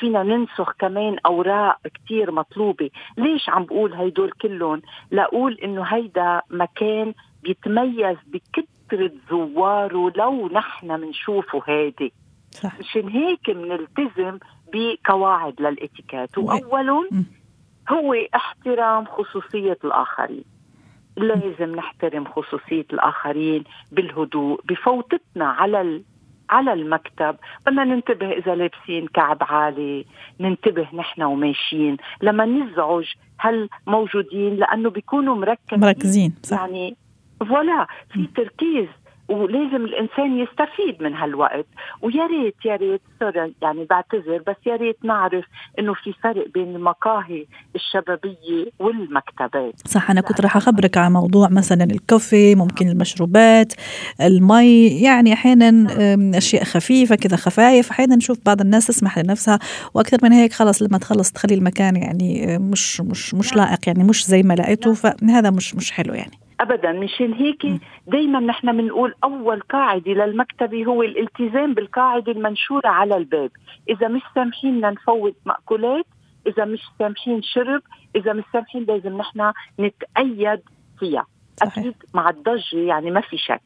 فينا 0.00 0.22
ننسخ 0.22 0.72
كمان 0.72 1.16
أوراق 1.26 1.78
كثير 1.94 2.30
مطلوبة. 2.30 2.90
ليش 3.16 3.48
عم 3.48 3.64
بقول 3.64 3.94
هيدول 3.94 4.30
كلهم؟ 4.30 4.82
لأقول 5.10 5.54
إنه 5.54 5.82
هيدا 5.82 6.42
مكان 6.50 7.14
بيتميز 7.42 8.16
بكثره 8.26 9.10
زواره 9.30 10.12
لو 10.16 10.48
نحن 10.48 11.00
بنشوفه 11.00 11.62
هادي. 11.68 12.12
صح. 12.50 12.78
مشان 12.78 13.08
هيك 13.08 13.50
بنلتزم 13.50 14.38
بقواعد 14.72 15.60
للإتيكيت. 15.60 16.38
وأولهم 16.38 17.08
هو 17.90 18.14
احترام 18.34 19.04
خصوصية 19.04 19.78
الآخرين. 19.84 20.55
لازم 21.16 21.76
نحترم 21.76 22.24
خصوصية 22.24 22.86
الآخرين 22.92 23.64
بالهدوء 23.92 24.60
بفوتتنا 24.64 25.46
على 25.46 26.02
على 26.50 26.72
المكتب. 26.72 27.36
بدنا 27.66 27.84
ننتبه 27.84 28.32
إذا 28.32 28.54
لابسين 28.54 29.06
كعب 29.06 29.38
عالي 29.40 30.04
ننتبه 30.40 30.88
نحن 30.94 31.22
وماشيين. 31.22 31.96
لما 32.22 32.44
نزعج 32.44 33.04
هالموجودين؟ 33.38 34.56
لأنه 34.56 34.90
بيكونوا 34.90 35.34
مركزين. 35.34 35.80
مركزين 35.80 36.34
صح. 36.42 36.58
يعني 36.58 36.96
voilà 37.40 37.86
في 38.12 38.28
تركيز. 38.36 38.88
ولازم 39.28 39.84
الإنسان 39.84 40.38
يستفيد 40.38 41.02
من 41.02 41.14
هالوقت. 41.14 41.66
ويا 42.02 42.26
ريت 42.26 42.54
يا 42.64 42.76
ريت 42.76 43.00
sorry 43.20 43.54
يعني 43.62 43.84
بعتذر 43.84 44.42
بس 44.46 44.56
يا 44.66 44.76
ريت 44.76 44.96
نعرف 45.04 45.44
إنه 45.78 45.94
في 45.94 46.12
فرق 46.12 46.48
بين 46.54 46.76
المقاهي 46.76 47.46
الشبابية 47.74 48.70
والمكتبات. 48.78 49.74
صح 49.86 50.10
أنا 50.10 50.20
كنت 50.20 50.40
راح 50.40 50.56
أخبرك 50.56 50.96
على 50.96 51.10
موضوع 51.10 51.48
مثلا 51.48 51.84
ال 51.84 51.94
coffee 51.94 52.54
ممكن 52.54 52.88
المشروبات 52.88 53.72
المي 54.20 54.86
يعني 55.02 55.32
أحيانا 55.32 55.86
أشياء 56.38 56.64
خفيفة 56.64 57.14
كذا 57.16 57.36
خفايف. 57.36 57.90
أحيانا 57.90 58.16
نشوف 58.16 58.38
بعض 58.46 58.60
الناس 58.60 58.86
تسمح 58.86 59.18
لنفسها 59.18 59.58
وأكثر 59.94 60.18
من 60.22 60.32
هيك 60.32 60.52
خلص 60.52 60.82
لما 60.82 60.98
تخلص 60.98 61.32
تخلي 61.32 61.54
المكان 61.54 61.96
يعني 61.96 62.58
مش 62.58 63.00
مش 63.00 63.34
مش 63.34 63.56
لائق 63.56 63.78
يعني 63.86 64.04
مش 64.04 64.26
زي 64.26 64.42
ما 64.42 64.54
لقيته 64.54 64.94
فهذا 64.94 65.50
مش 65.50 65.74
مش 65.74 65.92
حلو 65.92 66.14
يعني. 66.14 66.45
ابدا. 66.60 66.92
مشان 66.92 67.32
هيك 67.32 67.66
دائما 68.06 68.40
نحن 68.40 68.76
بنقول 68.76 69.14
أول 69.24 69.60
قاعدة 69.60 70.12
للمكتبة 70.12 70.84
هو 70.84 71.02
الالتزام 71.02 71.74
بالقاعدة 71.74 72.32
المنشورة 72.32 72.88
على 72.88 73.16
الباب. 73.16 73.50
إذا 73.88 74.08
مش 74.08 74.22
سامحين 74.34 74.80
نفوت 74.80 75.36
مأكولات 75.46 76.06
إذا 76.46 76.64
مش 76.64 76.80
سامحين 76.98 77.42
شرب 77.42 77.82
إذا 78.16 78.32
مش 78.32 78.44
سامحين 78.52 78.84
لازم 78.84 79.16
نحن 79.16 79.52
نتقيد 79.80 80.60
فيها. 80.98 81.26
أكيد 81.62 81.94
مع 82.14 82.30
الضجة 82.30 82.76
يعني 82.76 83.10
ما 83.10 83.20
في 83.20 83.36
شك. 83.36 83.60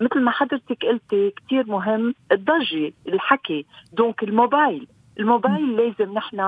مثل 0.00 0.20
ما 0.20 0.30
حضرتك 0.30 0.84
قلتي 0.84 1.30
كثير 1.30 1.66
مهم 1.66 2.14
الضجة 2.32 2.92
الحكي. 3.08 3.66
donc 3.92 4.22
الموبايل. 4.22 4.88
الموبايل 5.18 5.76
لازم 5.76 6.12
نحن 6.12 6.40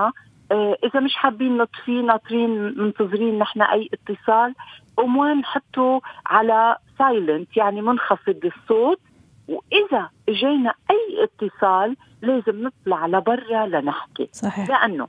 آه، 0.51 0.77
إذا 0.83 0.99
مش 0.99 1.15
حابين 1.15 1.57
نطفيه 1.57 2.01
ناطرين 2.01 2.49
منتظرين 2.77 3.39
نحن 3.39 3.61
أي 3.61 3.89
اتصال 3.93 4.55
وما 4.99 5.33
نحطه 5.33 6.01
على 6.27 6.77
silent 6.97 7.57
يعني 7.57 7.81
منخفض 7.81 8.39
الصوت. 8.45 8.99
وإذا 9.47 10.09
اجينا 10.29 10.73
أي 10.91 11.23
اتصال 11.23 11.97
لازم 12.21 12.63
نطلع 12.67 13.07
لبرا 13.07 13.65
لنحكي. 13.65 14.29
صحيح. 14.31 14.69
لأنه 14.69 15.07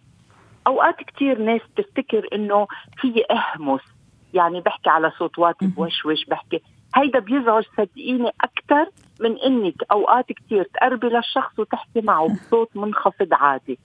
أوقات 0.67 0.97
كثير 0.97 1.39
ناس 1.39 1.61
بتفتكر 1.77 2.29
إنه 2.33 2.67
في 2.97 3.25
اهمس 3.31 3.81
يعني 4.35 4.61
بحكي 4.61 4.91
على 4.91 5.11
صوت 5.19 5.39
واطي 5.39 5.67
بوشوش 5.67 6.25
بحكي. 6.25 6.63
هيدا 6.95 7.19
بيزعج 7.19 7.65
صدقيني 7.77 8.31
أكثر 8.41 8.91
من 9.21 9.39
إنك 9.39 9.75
أوقات 9.93 10.33
كثير 10.33 10.63
تقربي 10.75 11.07
للشخص 11.07 11.59
وتحكي 11.59 12.01
معه 12.01 12.29
بصوت 12.35 12.77
منخفض 12.77 13.29
عادي. 13.33 13.79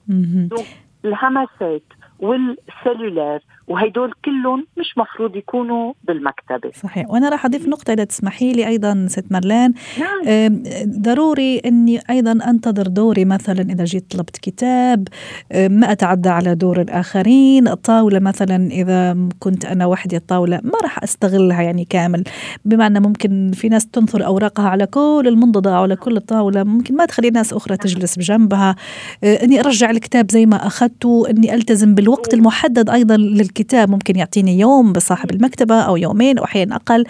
الهمسات 1.06 1.84
والسلولار. 2.20 3.40
وهيدول 3.68 4.14
كلهم 4.26 4.66
مش 4.78 4.98
مفروض 4.98 5.36
يكونوا 5.36 5.94
بالمكتبة. 6.04 6.72
صحيح. 6.84 7.10
وأنا 7.10 7.30
راح 7.30 7.46
أضيف 7.46 7.68
نقطة 7.68 7.94
إذا 7.94 8.04
تسمحي 8.04 8.52
لي 8.52 8.68
أيضا 8.68 9.06
ست 9.10 9.32
مرلان 9.32 9.74
نعم. 10.00 10.64
ضروري 11.02 11.60
أني 11.66 12.00
أيضا 12.10 12.32
أنتظر 12.32 12.88
دوري 12.88 13.26
مثلا 13.26 13.62
إذا 13.62 13.84
جيت 13.84 14.12
طلبت 14.12 14.38
كتاب 14.38 15.08
ما 15.56 15.92
أتعدى 15.92 16.30
على 16.30 16.56
دور 16.56 16.82
الآخرين. 16.82 17.68
الطاولة 17.68 18.20
مثلا 18.20 18.72
إذا 18.72 19.18
كنت 19.40 19.66
أنا 19.66 19.86
وحدي 19.86 20.18
الطاولة 20.18 20.62
ما 20.64 20.80
راح 20.84 21.04
أستغلها 21.04 21.62
يعني 21.62 21.86
كامل. 21.86 22.24
بمعنى 22.66 23.00
ممكن 23.00 23.52
في 23.54 23.70
ناس 23.70 23.88
تنثر 23.88 24.26
أوراقها 24.26 24.70
على 24.70 24.86
كل 24.86 25.24
المنضدة 25.28 25.78
أو 25.78 25.84
على 25.84 25.96
كل 25.96 26.18
الطاولة 26.18 26.64
ممكن 26.64 26.96
ما 26.96 27.06
تخلي 27.06 27.30
ناس 27.30 27.54
أخرى 27.54 27.78
تجلس 27.78 28.18
بجنبها. 28.18 28.76
أني 29.24 29.60
أرجع 29.60 29.90
الكتاب 29.90 30.32
زي 30.32 30.46
ما 30.46 30.68
أخذته 30.68 31.30
أني 31.30 31.56
ألتزم 31.56 31.96
بالوقت. 31.96 32.15
الوقت 32.16 32.34
المحدد 32.34 32.90
أيضا 32.90 33.18
للكتاب 33.18 33.90
ممكن 33.90 34.16
يعطيني 34.16 34.60
يوم 34.60 34.94
بصاحب 34.94 35.32
المكتبة 35.32 35.82
أو 35.82 35.98
يومين 35.98 36.38
أو 36.38 36.44
أحيانا 36.44 36.76
أقل. 36.76 37.04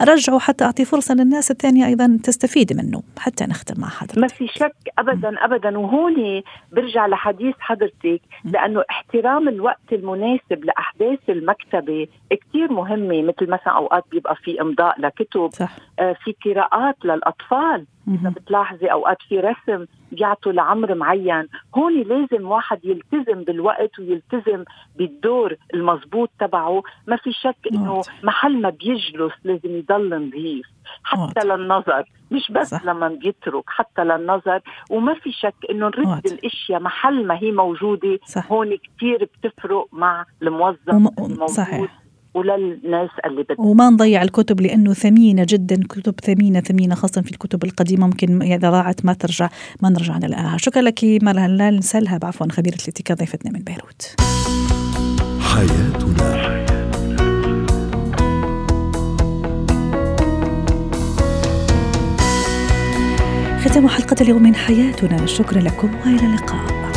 أرجعه 0.00 0.38
حتى 0.38 0.64
أعطي 0.64 0.84
فرصة 0.84 1.14
للناس 1.14 1.50
الثانية 1.50 1.86
أيضا 1.86 2.18
تستفيد 2.24 2.72
منه 2.76 3.02
حتى 3.18 3.44
نختم 3.44 3.80
مع 3.80 3.88
حضرتك 3.88 4.18
ما 4.18 4.26
في 4.26 4.46
شك 4.46 4.74
ابدا 4.98 5.44
ابدا. 5.44 5.78
وهون 5.78 6.42
برجع 6.72 7.06
لحديث 7.06 7.54
حضرتك 7.58 8.20
لأنه 8.44 8.82
احترام 8.90 9.48
الوقت 9.48 9.92
المناسب 9.92 10.64
لأحداث 10.64 11.18
المكتبة 11.28 12.06
كثير 12.30 12.72
مهمة. 12.72 13.22
مثل 13.22 13.50
مثلا 13.50 13.72
أوقات 13.76 14.04
بيبقى 14.10 14.36
في 14.36 14.60
إمضاء 14.60 15.00
لكتب 15.00 15.50
صح. 15.52 15.76
آه 15.98 16.16
في 16.24 16.34
قراءات 16.44 16.96
للأطفال. 17.04 17.86
إذا 18.08 18.30
بتلاحظي 18.30 18.86
أوقات 18.86 19.16
في 19.28 19.40
رسم 19.40 19.86
بيعطوا 20.12 20.52
لعمر 20.52 20.94
معين. 20.94 21.48
هون 21.74 22.02
لازم 22.02 22.48
واحد 22.48 22.84
يلتزم 22.84 23.44
بالوقت 23.44 23.98
ويلتزم 23.98 24.64
بالدور 24.96 25.56
المضبوط 25.74 26.30
تبعه. 26.40 26.82
ما 27.06 27.16
في 27.16 27.32
شك 27.32 27.56
إنه 27.72 28.02
محل 28.22 28.60
ما 28.60 28.70
بيجلس 28.70 29.32
لازم 29.44 29.70
يضل 29.76 30.26
نظيف 30.26 30.66
حتى 31.04 31.46
للنظر. 31.46 32.04
مش 32.30 32.52
بس 32.52 32.70
صح. 32.70 32.84
لما 32.84 33.08
بيترك 33.08 33.64
حتى 33.66 34.04
للنظر. 34.04 34.60
وما 34.90 35.14
في 35.14 35.32
شك 35.32 35.54
إنه 35.70 35.86
نرد 35.86 36.26
الأشياء 36.26 36.80
محل 36.80 37.26
ما 37.26 37.38
هي 37.38 37.52
موجودة. 37.52 38.18
صح. 38.24 38.52
هون 38.52 38.76
كثير 38.76 39.28
بتفرق 39.42 39.86
مع 39.92 40.26
الموظف 40.42 40.88
وم... 40.88 41.08
الموجود. 41.18 41.46
صحيح. 41.46 42.01
وللناس 42.34 43.10
اللي 43.26 43.42
بدها 43.42 43.66
وما 43.66 43.90
نضيع 43.90 44.22
الكتب 44.22 44.60
لأنه 44.60 44.92
ثمينة 44.92 45.46
جدا. 45.48 45.80
كتب 45.88 46.14
ثمينة 46.20 46.60
ثمينة 46.60 46.94
خاصة 46.94 47.22
في 47.22 47.30
الكتب 47.30 47.64
القديمة. 47.64 48.06
ممكن 48.06 48.42
إذا 48.42 48.70
ضاعت 48.70 49.04
ما 49.04 49.12
ترجع 49.12 49.48
ما 49.82 49.88
نرجع 49.88 50.18
نلاقيها. 50.18 50.56
شكرا 50.56 50.82
لك 50.82 51.04
مال 51.22 51.76
نسالها 51.76 52.18
عفوا 52.22 52.46
خبيرة 52.52 52.74
الاتيكا 52.74 53.14
ضيفتنا 53.14 53.52
من 53.52 53.60
بيروت. 53.60 54.16
حياتنا. 55.40 56.52
ختام 63.64 63.88
حلقة 63.88 64.16
اليوم 64.20 64.42
من 64.42 64.54
حياتنا. 64.54 65.26
شكرا 65.26 65.60
لكم 65.60 65.94
وإلى 65.94 66.26
اللقاء. 66.26 66.92